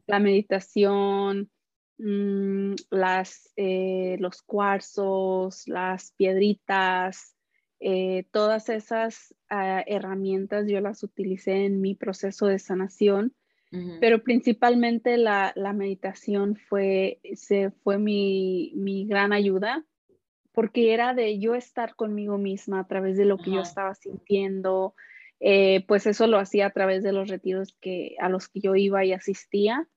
[0.06, 1.50] la meditación,
[2.04, 7.36] mm, las, los cuarzos, las piedritas,
[8.30, 13.34] todas esas ah, herramientas yo las utilicé en mi proceso de sanación
[14.00, 19.84] pero principalmente la, meditación fue, se, fue mi, gran ayuda
[20.52, 24.94] porque era de yo estar conmigo misma a través de lo que yo estaba sintiendo,
[25.40, 28.76] eh, pues eso lo hacía a través de los retiros que, a los que yo
[28.76, 29.88] iba y asistía,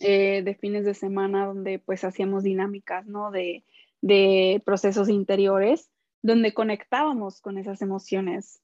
[0.00, 3.30] eh, de fines de semana donde pues hacíamos dinámicas, ¿no?
[3.30, 3.64] De,
[4.00, 5.90] de procesos interiores,
[6.22, 8.62] donde conectábamos con esas emociones.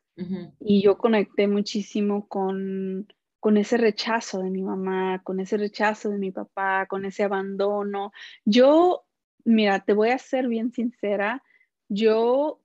[0.61, 3.07] Y yo conecté muchísimo con,
[3.39, 8.13] con ese rechazo de mi mamá, con ese rechazo de mi papá, con ese abandono.
[8.47, 9.05] Yo,
[9.45, 11.43] mira, te voy a ser bien sincera,
[11.89, 12.61] yo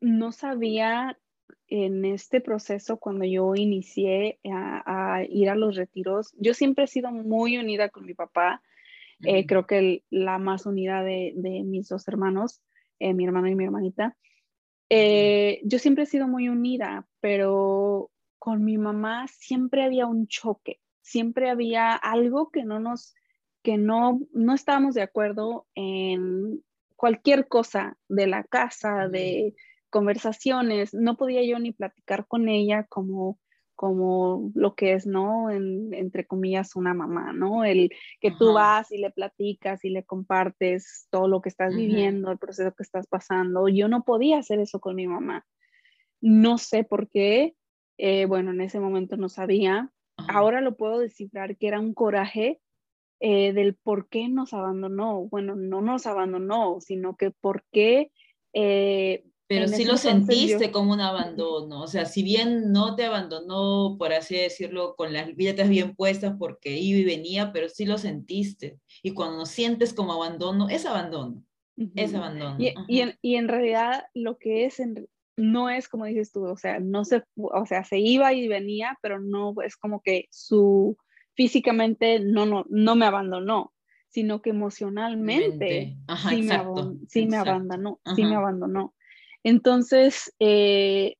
[0.00, 1.18] no sabía
[1.68, 7.10] en este proceso cuando yo inicié a, ir a los retiros, yo siempre he sido
[7.10, 8.62] muy unida con mi papá,
[9.24, 11.32] eh, creo que la más unida de,
[11.64, 12.60] mis dos hermanos,
[12.98, 14.16] eh, mi hermano y mi hermanita.
[14.90, 20.80] Eh, yo siempre he sido muy unida, pero con mi mamá siempre había un choque,
[21.00, 23.14] siempre había algo que no nos,
[23.62, 26.62] que no, no estábamos de acuerdo en
[26.96, 29.54] cualquier cosa de la casa, de
[29.92, 33.38] conversaciones, no podía yo ni platicar con ella como
[33.82, 35.50] como lo que es, ¿no?
[35.50, 37.64] entre comillas, una mamá, ¿no?
[37.64, 42.30] El que tú vas y le platicas y le compartes todo lo que estás viviendo,
[42.30, 43.66] el proceso que estás pasando.
[43.66, 45.44] Yo no podía hacer eso con mi mamá.
[46.20, 47.56] No sé por qué,
[47.98, 49.90] eh, bueno, en ese momento no sabía.
[50.28, 52.60] Ahora lo puedo descifrar que era un coraje
[53.18, 55.22] eh, del por qué nos abandonó.
[55.22, 58.12] Bueno, no nos abandonó, sino que por qué...
[58.52, 63.96] Eh, pero sí lo sentiste como un abandono, o sea, si bien no te abandonó,
[63.98, 67.98] por así decirlo, con las billetes bien puestas porque iba y venía, pero sí lo
[67.98, 68.78] sentiste.
[69.02, 71.42] Y cuando sientes como abandono, es abandono,
[71.94, 72.56] es abandono.
[72.58, 76.56] Y, en, y, en, realidad lo que es en, no es como dices tú, o
[76.56, 80.96] sea, no se, o sea, se iba y venía, pero no es como que su
[81.34, 83.72] físicamente no, no, no me abandonó,
[84.08, 85.96] sino que emocionalmente
[86.28, 88.94] sí, me, abandonó, sí me abandonó.
[89.44, 91.16] Entonces, eh,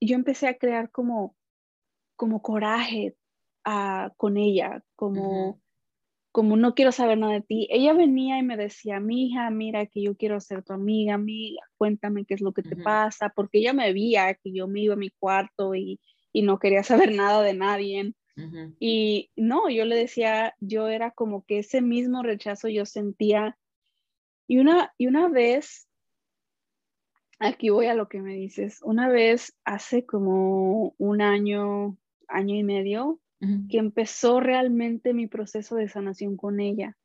[0.00, 1.36] yo empecé a crear como,
[2.16, 3.16] como coraje
[3.64, 5.60] ah, con ella, como,
[6.32, 7.68] como no quiero saber nada de ti.
[7.70, 11.62] Ella venía y me decía, mi hija, mira que yo quiero ser tu amiga, amiga,
[11.76, 14.94] cuéntame qué es lo que te pasa, porque ella me veía que yo me iba
[14.94, 16.00] a mi cuarto y,
[16.32, 18.14] y no quería saber nada de nadie.
[18.78, 23.58] Y no, yo le decía, yo era como que ese mismo rechazo yo sentía.
[24.46, 25.87] Y una, y una vez,
[27.38, 31.96] aquí voy a lo que me dices, una vez hace como un año,
[32.28, 33.20] año y medio,
[33.70, 36.96] que empezó realmente mi proceso de sanación con ella.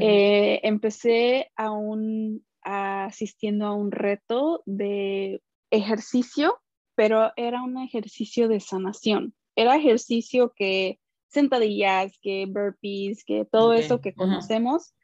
[0.00, 5.40] Eh, empecé a un, asistiendo a un reto de
[5.70, 6.60] ejercicio,
[6.96, 9.34] pero era un ejercicio de sanación.
[9.54, 14.94] Era ejercicio que sentadillas, que burpees, que todo eso que conocemos,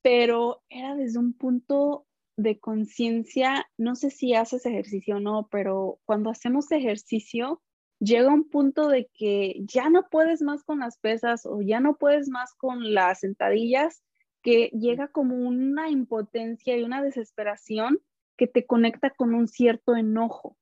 [0.00, 2.05] pero era desde un punto
[2.36, 7.62] de conciencia, no sé si haces ejercicio o no, pero cuando hacemos ejercicio,
[7.98, 11.96] llega un punto de que ya no puedes más con las pesas o ya no
[11.96, 14.02] puedes más con las sentadillas,
[14.42, 18.00] que llega como una impotencia y una desesperación
[18.36, 20.56] que te conecta con un cierto enojo.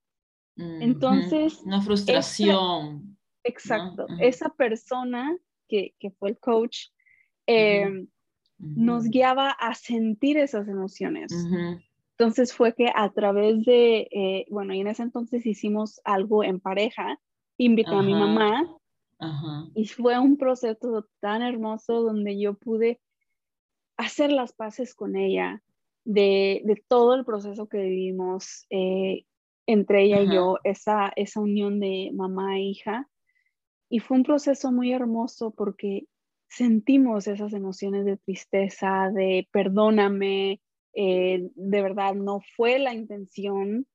[0.56, 1.60] Entonces...
[1.64, 3.18] Una frustración.
[3.42, 4.06] exacto.
[4.20, 5.36] Esa persona
[5.68, 6.86] que, fue el coach
[8.76, 11.32] nos guiaba a sentir esas emociones.
[12.16, 16.60] Entonces fue que a través de, eh, bueno, y en ese entonces hicimos algo en
[16.60, 17.18] pareja,
[17.58, 18.68] invité a mi mamá
[19.74, 23.00] y fue un proceso tan hermoso donde yo pude
[23.96, 25.62] hacer las paces con ella
[26.04, 29.24] de, todo el proceso que vivimos eh,
[29.66, 33.08] entre ella y yo, esa, esa unión de mamá e hija.
[33.88, 36.06] Y fue un proceso muy hermoso porque
[36.54, 40.60] sentimos esas emociones de tristeza, de perdóname,
[40.94, 43.86] eh, de verdad no fue la intención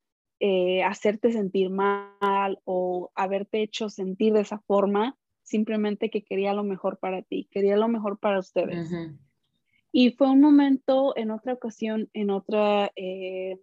[0.41, 6.63] eh, hacerte sentir mal o haberte hecho sentir de esa forma, simplemente que quería lo
[6.63, 8.89] mejor para ti, quería lo mejor para ustedes.
[9.91, 13.59] Y fue un momento en otra ocasión, en, otra, eh,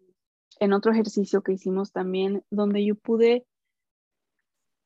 [0.59, 3.47] en otro ejercicio que hicimos también, donde yo pude,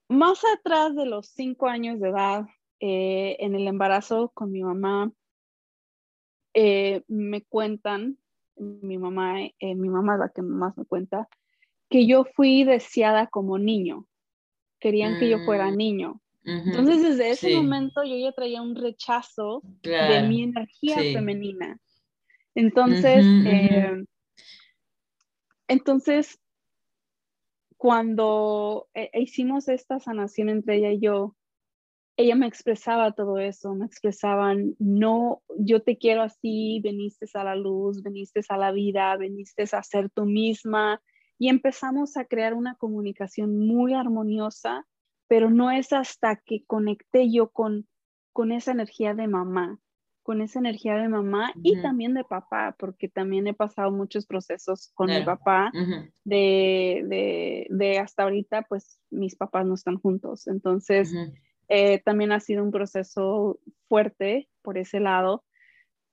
[0.08, 2.46] más atrás de los cinco años de edad,
[2.80, 5.12] eh, en el embarazo con mi mamá,
[6.54, 8.18] eh, me cuentan,
[8.56, 11.28] mi mamá, mi mamá es la que más me cuenta,
[11.88, 14.06] que yo fui deseada como niño.
[14.78, 15.76] Querían que yo fuera mm.
[15.76, 16.20] niño.
[16.42, 21.78] Entonces, desde ese momento yo ya traía un rechazo de mi energía femenina.
[22.54, 24.04] Entonces, eh,
[25.68, 26.40] entonces,
[27.76, 31.36] cuando eh, hicimos esta sanación entre ella y yo,
[32.20, 37.56] ella me expresaba todo eso, me expresaban, no, yo te quiero así, veniste a la
[37.56, 41.00] luz, veniste a la vida, veniste a ser tú misma.
[41.38, 44.86] Y empezamos a crear una comunicación muy armoniosa
[45.30, 47.86] pero no es hasta que conecté yo con,
[48.32, 49.78] con esa energía de mamá,
[50.24, 54.90] con esa energía de mamá y también de papá, porque también he pasado muchos procesos
[54.92, 55.70] con mi papá,
[56.24, 61.14] de, de, hasta ahorita, pues mis papás no están juntos, entonces
[61.72, 65.44] eh, también ha sido un proceso fuerte por ese lado,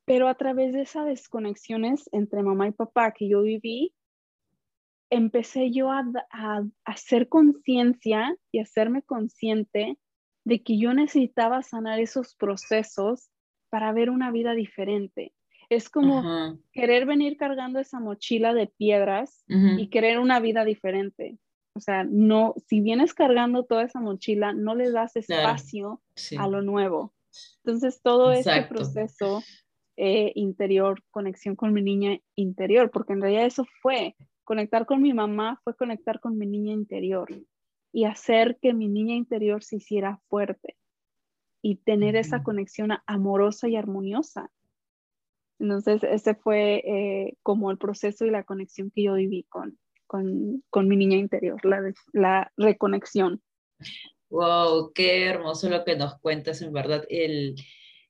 [0.06, 3.92] pero a través de esas desconexiones entre mamá y papá que yo viví,
[5.10, 6.06] empecé yo a,
[6.86, 9.98] hacer conciencia y hacerme consciente
[10.46, 13.32] de que yo necesitaba sanar esos procesos
[13.70, 15.34] para ver una vida diferente.
[15.70, 21.40] Es como querer venir cargando esa mochila de piedras y querer una vida diferente.
[21.78, 26.02] O sea, no, si vienes cargando toda esa mochila, no le das espacio
[26.38, 27.14] a lo nuevo.
[27.64, 29.44] Entonces, todo ese proceso
[29.96, 34.16] eh, interior, conexión con mi niña interior, porque en realidad eso fue,
[34.48, 37.28] Conectar con mi mamá fue conectar con mi niña interior
[37.92, 40.78] y hacer que mi niña interior se hiciera fuerte
[41.62, 44.50] y tener esa conexión amorosa y armoniosa.
[45.60, 50.64] Entonces, ese fue eh, como el proceso y la conexión que yo viví con, con,
[50.74, 53.42] mi niña interior, la, la reconexión.
[54.30, 57.06] Wow, qué hermoso lo que nos cuentas, en verdad.
[57.10, 57.56] El,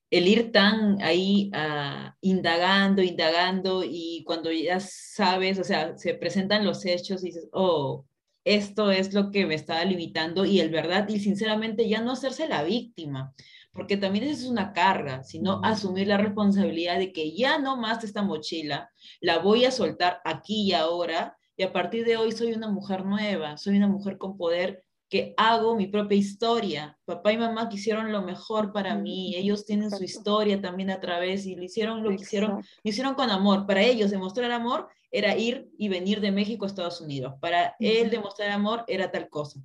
[0.10, 6.66] el ir tan ahí uh, indagando, indagando y cuando ya sabes, o sea, se presentan
[6.66, 8.06] los hechos y dices, oh,
[8.46, 12.48] esto es lo que me estaba limitando y el verdad, y sinceramente ya no hacerse
[12.48, 13.34] la víctima,
[13.74, 18.24] porque también es una carga, sino asumir la responsabilidad de que ya no más esta
[18.24, 18.90] mochila,
[19.20, 23.04] la voy a soltar aquí y ahora, y a partir de hoy soy una mujer
[23.04, 27.00] nueva, soy una mujer con poder que hago mi propia historia.
[27.06, 31.48] Papá y mamá quisieron lo mejor para mí, ellos tienen su historia también a través
[31.48, 33.66] y lo hicieron, lo hicieron, lo hicieron con amor.
[33.66, 37.34] Para ellos demostrar amor era ir y venir de México a Estados Unidos.
[37.42, 39.60] Para él demostrar amor era tal cosa.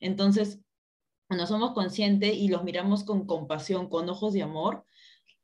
[0.00, 0.60] Entonces,
[1.28, 4.84] cuando somos conscientes y los miramos con compasión, con ojos de amor,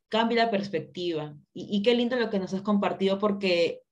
[0.08, 1.34] cambia la perspectiva.
[1.54, 3.83] Y, y qué lindo lo que nos has compartido porque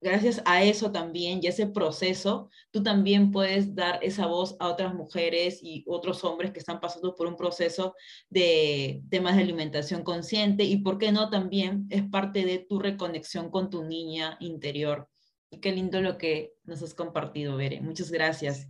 [0.00, 4.94] gracias a eso también y ese proceso, tú también puedes dar esa voz a otras
[4.94, 7.94] mujeres y otros hombres que están pasando por un proceso
[8.28, 11.28] de temas de alimentación consciente y, ¿por qué no?
[11.28, 15.08] También es parte de tu reconexión con tu niña interior.
[15.50, 17.80] Y qué lindo lo que nos has compartido, Bere.
[17.80, 18.68] Muchas gracias.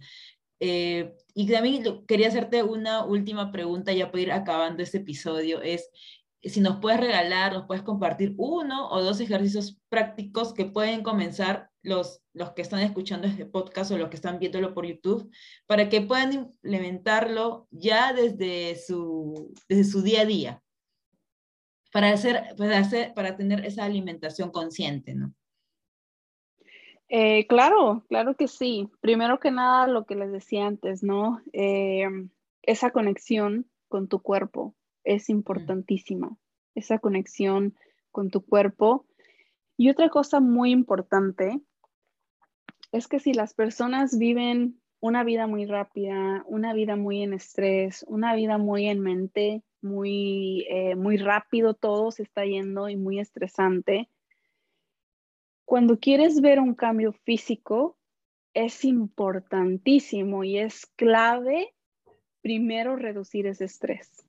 [0.61, 5.62] Eh, y también quería hacerte una última pregunta ya para ir acabando este episodio.
[5.62, 5.91] Es,
[6.43, 11.70] si nos puedes regalar, nos puedes compartir uno o dos ejercicios prácticos que pueden comenzar
[11.82, 15.30] los, los que están escuchando este podcast o los que están viéndolo por YouTube,
[15.66, 20.62] para que puedan implementarlo ya desde su, desde su día a día,
[21.93, 25.34] para, hacer, para, hacer, para tener esa alimentación consciente, ¿no?
[27.12, 28.88] Eh, claro, claro que sí.
[29.01, 31.43] Primero que nada, lo que les decía antes, ¿no?
[31.53, 32.07] Eh,
[32.62, 36.37] esa conexión con tu cuerpo es importantísima.
[36.75, 37.77] Esa conexión
[38.11, 39.07] con tu cuerpo.
[39.77, 41.61] Y otra cosa muy importante
[42.93, 48.05] es que si las personas viven una vida muy rápida, una vida muy en estrés,
[48.07, 53.19] una vida muy en mente, muy, eh, muy rápido todo se está yendo y muy
[53.19, 54.09] estresante,
[55.65, 57.97] cuando quieres ver un cambio físico,
[58.55, 61.73] es importantísimo y es clave
[62.43, 64.27] primero reducir ese estrés.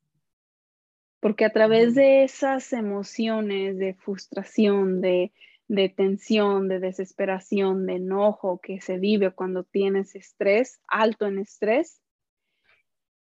[1.22, 5.32] Porque a través de esas emociones de frustración, de,
[5.70, 12.02] de tensión, de desesperación, de enojo que se vive cuando tienes estrés, alto en estrés,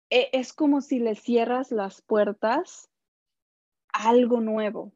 [0.09, 2.89] e, es como si le cierras las puertas
[3.93, 4.95] a algo nuevo.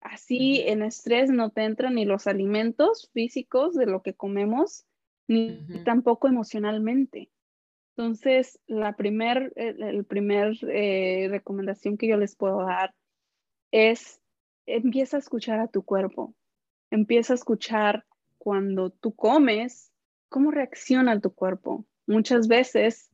[0.00, 4.86] Así en estrés no te entran ni los alimentos físicos de lo que comemos,
[5.26, 7.30] ni tampoco emocionalmente.
[7.96, 12.94] Entonces, la primer, el, primer eh, recomendación que yo les puedo dar
[13.70, 14.20] es
[14.66, 16.34] empieza a escuchar a tu cuerpo,
[16.90, 18.04] empieza a escuchar
[18.36, 19.92] cuando tú comes,
[20.28, 21.86] cómo reacciona tu cuerpo.
[22.06, 23.10] Muchas veces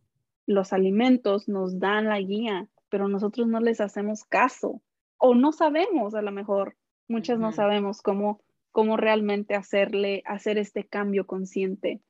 [0.46, 4.82] los alimentos nos dan la guía, pero nosotros no les hacemos caso
[5.16, 6.76] o no sabemos a lo mejor,
[7.06, 8.40] muchas no sabemos cómo,
[8.72, 12.00] cómo realmente hacerle, hacer este cambio consciente.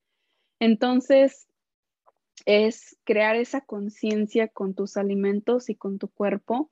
[0.58, 1.48] Entonces,
[2.46, 6.70] es crear esa conciencia con tus alimentos y con tu cuerpo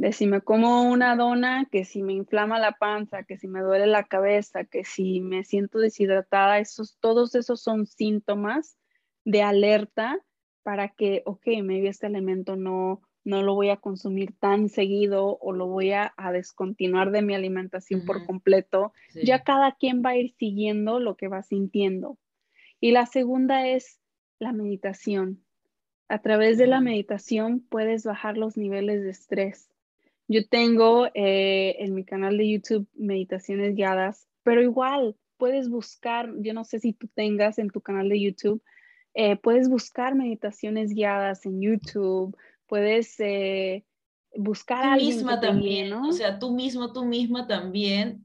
[0.00, 3.60] de si me como una dona, que si me inflama la panza, que si me
[3.60, 8.78] duele la cabeza, que si me siento deshidratada, esos, todos esos son síntomas
[9.26, 10.18] de alerta
[10.62, 15.52] para que, ok, maybe este alimento no, no lo voy a consumir tan seguido o
[15.52, 18.94] lo voy a, descontinuar de mi alimentación por completo.
[19.22, 22.16] Ya cada quien va a ir siguiendo lo que va sintiendo.
[22.80, 23.99] Y la segunda es
[24.40, 25.44] la meditación.
[26.08, 29.70] A través de la meditación puedes bajar los niveles de estrés
[30.30, 36.54] yo tengo eh, en mi canal de YouTube meditaciones guiadas, pero igual puedes buscar, yo
[36.54, 38.62] no sé si tú tengas en tu canal de YouTube,
[39.14, 42.36] eh, puedes buscar meditaciones guiadas en YouTube,
[42.68, 43.84] puedes eh,
[44.36, 46.10] buscar a alguien misma también, ¿no?
[46.10, 48.24] O sea, tú mismo, tú misma también.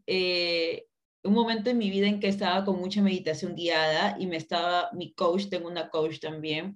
[1.25, 4.89] Un momento en mi vida en que estaba con mucha meditación guiada y me estaba,
[4.93, 6.75] mi coach, tengo una coach también,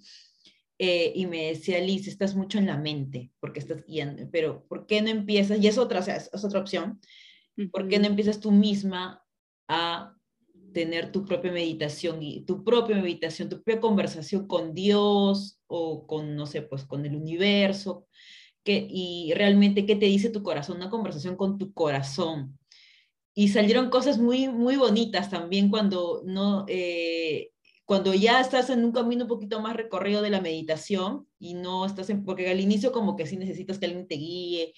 [0.77, 4.85] eh, y me decía, Liz, estás mucho en la mente, porque estás guiando, pero ¿por
[4.85, 5.59] qué no empiezas?
[5.59, 6.99] Y es otra, es, otra opción,
[7.71, 9.23] ¿por qué no empiezas tú misma
[9.67, 10.15] a
[10.73, 16.35] tener tu propia meditación, y tu propia meditación, tu propia conversación con Dios o con,
[16.35, 18.07] no sé, pues con el universo,
[18.63, 22.58] que, y realmente qué te dice tu corazón, una conversación con tu corazón.
[23.33, 27.51] Y salieron cosas muy, muy bonitas también cuando no, eh,
[27.89, 31.87] cuando ya estás en un camino un poquito más recorrido de la meditación y no
[31.87, 34.75] estás en, porque al inicio como que sí necesitas que alguien te guíe,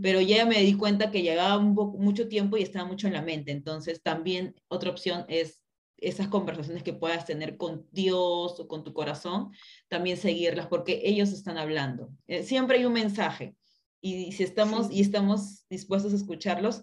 [0.00, 3.20] pero ya me di cuenta que un poco, mucho tiempo y estaba mucho en la
[3.20, 3.52] mente.
[3.52, 5.60] Entonces también otra opción es
[5.98, 9.50] esas conversaciones que puedas tener con Dios o con tu corazón,
[9.88, 12.08] también seguirlas porque ellos están hablando.
[12.26, 13.56] Eh, siempre hay un mensaje
[14.00, 16.82] y si estamos y estamos dispuestos a escucharlos,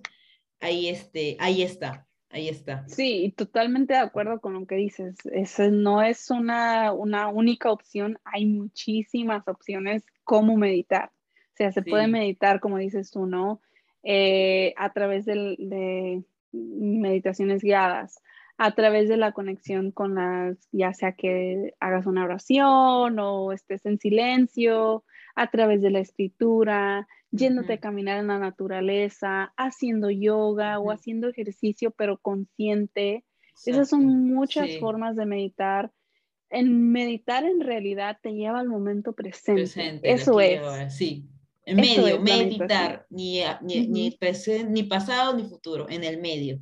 [0.61, 2.07] ahí, este, ahí está.
[2.33, 2.87] Ahí está.
[2.87, 5.17] Sí, totalmente de acuerdo con lo que dices.
[5.71, 11.11] No es una, una única opción, hay muchísimas opciones cómo meditar.
[11.53, 13.61] O sea, se puede meditar, como dices tú, ¿no?
[14.03, 18.21] Eh, a través de, meditaciones guiadas,
[18.57, 23.85] a través de la conexión con las, ya sea que hagas una oración o estés
[23.85, 25.03] en silencio,
[25.35, 31.29] a través de la escritura, yéndote a caminar en la naturaleza, haciendo yoga o haciendo
[31.29, 33.25] ejercicio, pero consciente.
[33.65, 35.91] Esas son muchas formas de meditar.
[36.49, 39.63] En meditar en realidad te lleva al momento presente.
[40.03, 40.95] Eso es.
[40.95, 41.27] sí.
[41.63, 46.59] En medio, meditar, ni, ni, ni, pasado ni futuro, en el medio.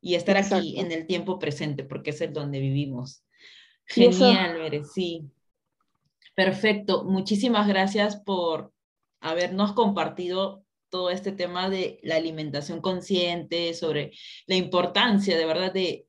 [0.00, 3.22] Y estar aquí en el tiempo presente, porque es el donde vivimos.
[3.84, 5.30] Genial, sí.
[6.34, 7.04] Perfecto.
[7.04, 8.72] Muchísimas gracias por
[9.20, 14.12] habernos compartido todo este tema de la alimentación consciente, sobre
[14.46, 16.06] la importancia de verdad de,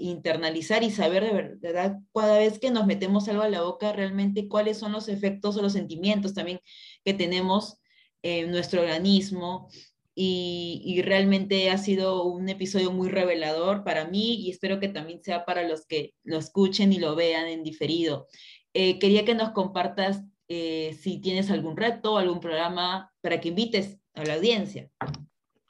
[0.00, 4.48] internalizar y saber de verdad cada vez que nos metemos algo a la boca realmente
[4.48, 6.60] cuáles son los efectos o los sentimientos también
[7.04, 7.78] que tenemos
[8.22, 9.68] en nuestro organismo
[10.14, 15.44] y, realmente ha sido un episodio muy revelador para mí y espero que también sea
[15.44, 18.28] para los que lo escuchen y lo vean en diferido.
[18.74, 20.22] Eh, quería que nos compartas
[20.54, 24.90] eh, si tienes algún reto, algún programa para que invites a la audiencia.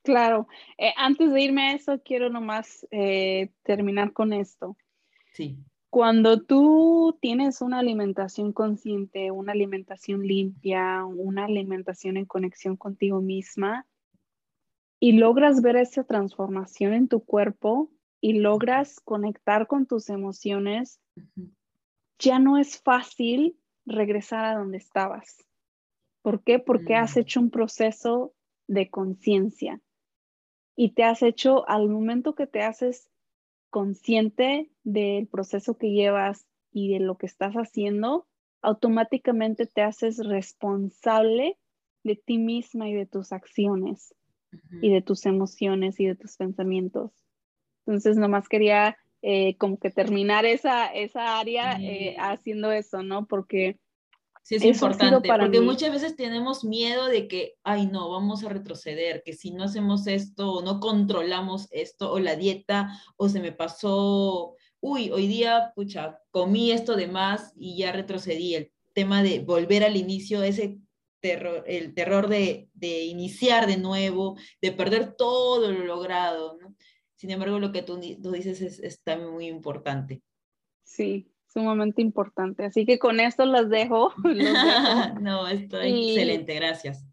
[0.03, 2.87] Claro, eh, antes de irme a eso, quiero nomás
[3.63, 4.77] terminar con esto.
[5.33, 5.57] Sí.
[5.89, 13.87] Cuando tú tienes una alimentación consciente, una alimentación limpia, una alimentación en conexión contigo misma,
[15.03, 21.01] y logras ver esa transformación en tu cuerpo y logras conectar con tus emociones,
[22.21, 23.57] ya no es fácil
[23.87, 25.47] regresar a donde estabas.
[26.23, 26.59] ¿Por qué?
[26.59, 27.21] Porque has mm.
[27.21, 28.35] hecho un proceso
[28.69, 29.81] de conciencia
[30.77, 33.11] y te has hecho, al momento que te haces
[33.71, 38.27] consciente del proceso que llevas y de lo que estás haciendo,
[38.63, 41.59] automáticamente te haces responsable
[42.05, 44.15] de ti misma y de tus acciones
[44.83, 47.11] y de tus emociones y de tus pensamientos.
[47.87, 53.27] Entonces, nomás quería eh, como que terminar esa, esa área eh, haciendo eso, ¿no?
[53.27, 53.79] Porque...
[54.43, 59.23] Sí, es importante, porque muchas veces tenemos miedo de que, ay, no, vamos a retroceder,
[59.25, 63.53] que si no hacemos esto o no controlamos esto, o la dieta, o se me
[63.53, 68.57] pasó, uy, hoy día, pucha, comí esto de más y ya retrocedí.
[68.57, 70.79] El tema de volver al inicio, ese
[71.21, 76.59] terror, el terror de, de, iniciar de nuevo, de perder todo lo logrado.
[76.61, 76.75] ¿no?
[77.23, 80.23] Sin embargo, lo que tú, tú dices es, es, también muy importante.
[80.83, 82.65] Sí, sumamente importante.
[82.65, 84.13] Así que con esto las dejo.
[85.21, 87.07] no, estoy excelente, gracias.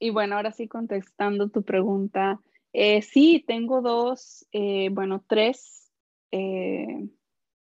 [0.00, 2.40] Y bueno, ahora sí contestando tu pregunta.
[2.72, 5.92] Eh, sí, tengo dos, eh, bueno, tres
[6.32, 7.06] eh,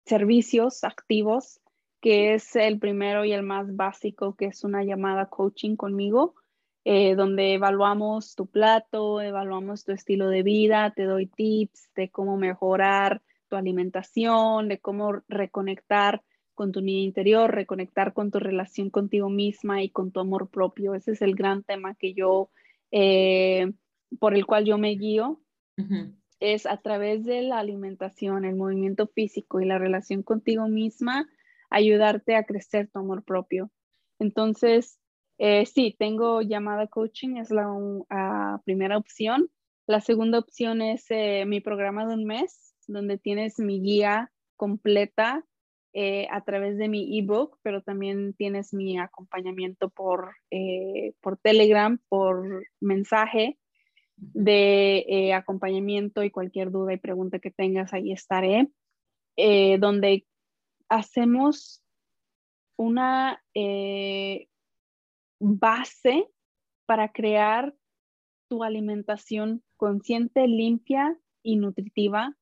[0.06, 1.60] servicios activos
[2.00, 6.36] que es el primero y el más básico, que es una llamada coaching conmigo,
[6.86, 12.38] eh, donde evaluamos tu plato, evaluamos tu estilo de vida, te doy tips de cómo
[12.38, 16.24] mejorar tu alimentación, de cómo reconectar
[16.56, 20.94] con tu niño interior, reconectar con tu relación contigo misma y con tu amor propio.
[20.94, 22.50] Ese es el gran tema que yo,
[22.92, 23.72] eh,
[24.20, 25.42] por el cual yo me guío.
[26.42, 31.30] Es a través de la alimentación, el movimiento físico y la relación contigo misma,
[31.70, 33.72] ayudarte a crecer tu amor propio.
[34.20, 35.00] Entonces,
[35.42, 37.66] eh, sí, tengo llamada coaching, es la
[38.10, 39.50] ah, primera opción.
[39.88, 45.46] La segunda opción es eh, mi programa de un mes, donde tienes mi guía completa
[45.94, 50.36] eh, a través de mi ebook, pero también tienes mi acompañamiento por,
[51.22, 53.58] por Telegram, por mensaje
[54.18, 58.70] de acompañamiento y cualquier duda y pregunta que tengas, ahí estaré,
[59.80, 60.26] donde
[60.90, 61.82] hacemos
[62.76, 63.42] una
[65.40, 66.28] base
[66.86, 67.74] para crear
[68.50, 72.36] tu alimentación consciente, limpia y nutritiva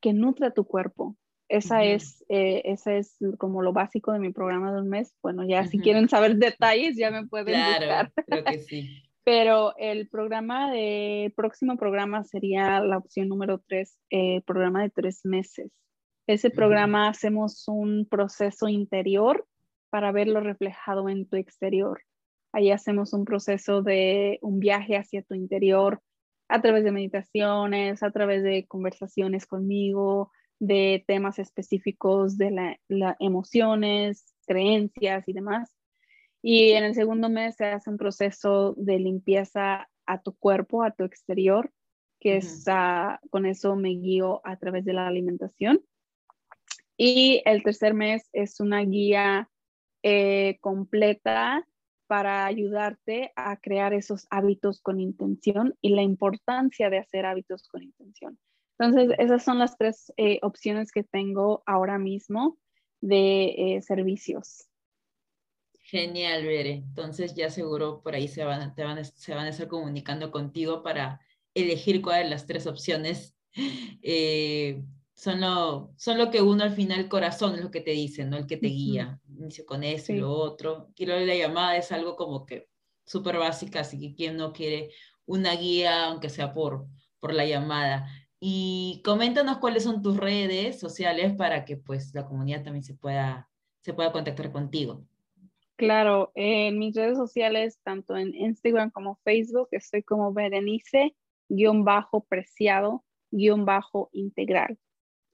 [0.00, 1.16] que nutra tu cuerpo.
[1.48, 5.14] Esa, es, eh, es como lo básico de mi programa de un mes.
[5.22, 9.02] Bueno, ya si quieren saber detalles, ya me pueden claro, Creo que sí.
[9.24, 15.20] Pero el programa de, próximo programa sería la opción número tres, el programa de tres
[15.24, 15.70] meses.
[16.26, 19.46] Ese programa hacemos un proceso interior
[19.90, 22.02] para verlo reflejado en tu exterior.
[22.52, 26.00] Ahí hacemos un proceso de un viaje hacia tu interior
[26.48, 34.34] a través de meditaciones, a través de conversaciones conmigo, de temas específicos de las emociones,
[34.46, 35.76] creencias y demás.
[36.42, 40.92] Y en el segundo mes se hace un proceso de limpieza a tu cuerpo, a
[40.92, 41.70] tu exterior,
[42.20, 42.64] que es,
[43.30, 45.84] con eso me guío a través de la alimentación.
[46.96, 49.48] Y el tercer mes es una guía
[50.02, 51.64] eh, completa
[52.08, 57.82] para ayudarte a crear esos hábitos con intención y la importancia de hacer hábitos con
[57.84, 58.38] intención.
[58.78, 62.58] Entonces, esas son las tres eh, opciones que tengo ahora mismo
[63.00, 64.68] de eh, servicios.
[65.80, 66.72] Genial, Bere.
[66.72, 71.20] Entonces ya seguro por ahí se van, van, se van a estar comunicando contigo para
[71.54, 73.36] elegir cuáles de las tres opciones
[75.18, 78.36] son lo, son lo que uno al final, corazón es lo que te dice, ¿no?
[78.36, 79.20] El que te guía.
[79.38, 80.90] Inicio con eso y lo otro.
[80.94, 82.68] Quiero la llamada es algo como que
[83.04, 84.90] súper básica, así que quien no quiere
[85.26, 86.86] una guía, aunque sea por,
[87.20, 88.08] por la llamada.
[88.40, 93.48] Y coméntanos cuáles son tus redes sociales para que pues la comunidad también se pueda,
[93.80, 95.04] se pueda contactar contigo.
[95.76, 101.14] Claro, en mis redes sociales, tanto en Instagram como Facebook, estoy como Berenice,
[101.48, 104.78] guion bajo preciado, guion bajo integral.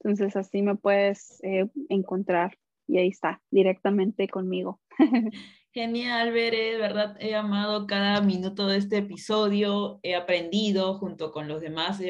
[0.01, 4.81] Entonces así me puedes eh, encontrar y ahí está, directamente conmigo.
[5.73, 11.61] Genial, Bere, verdad, he amado cada minuto de este episodio, he aprendido junto con los
[11.61, 12.01] demás,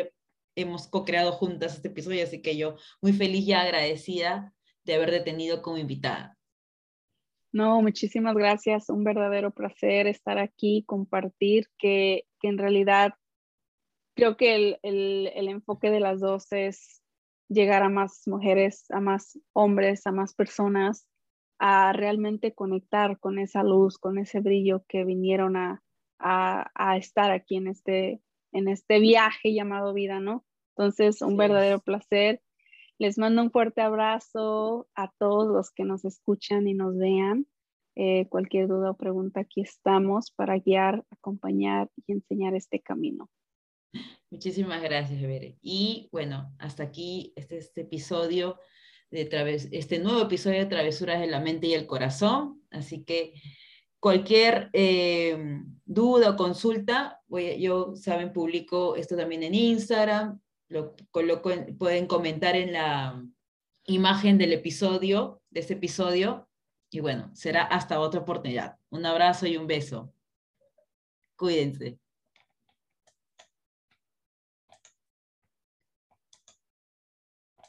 [0.55, 4.53] hemos co-creado juntas este episodio, así que yo muy feliz y agradecida
[4.85, 6.37] de haberte tenido como invitada.
[7.53, 13.15] No, muchísimas gracias, un verdadero placer estar aquí, compartir que, que en realidad
[14.15, 17.04] creo que el, el, el enfoque de las dos es
[17.49, 21.07] llegar a más mujeres, a más hombres, a más personas,
[21.59, 25.83] a realmente conectar con esa luz, con ese brillo que vinieron a,
[26.19, 28.21] a, a estar aquí en este,
[28.53, 30.45] en este viaje llamado vida, ¿no?
[30.77, 32.41] Entonces, un verdadero placer.
[32.99, 37.47] Les mando un fuerte abrazo a todos los que nos escuchan y nos vean.
[37.97, 43.31] Eh, cualquier duda o pregunta, aquí estamos para guiar, acompañar y enseñar este camino.
[44.35, 45.59] Muchísimas gracias, Bere.
[45.63, 48.59] Y bueno, hasta aquí este, este episodio
[49.13, 52.61] de traves este nuevo episodio de Travesuras de la Mente y el Corazón.
[52.73, 53.33] Así que
[54.01, 61.53] cualquier eh, duda o consulta, voy, yo, saben, publico esto también en Instagram, lo coloco
[61.79, 63.25] pueden comentar en la
[63.85, 66.49] imagen del episodio, de este episodio.
[66.91, 68.79] Y bueno, será hasta otra oportunidad.
[68.91, 70.13] Un abrazo y un beso.
[71.37, 72.01] Cuídense.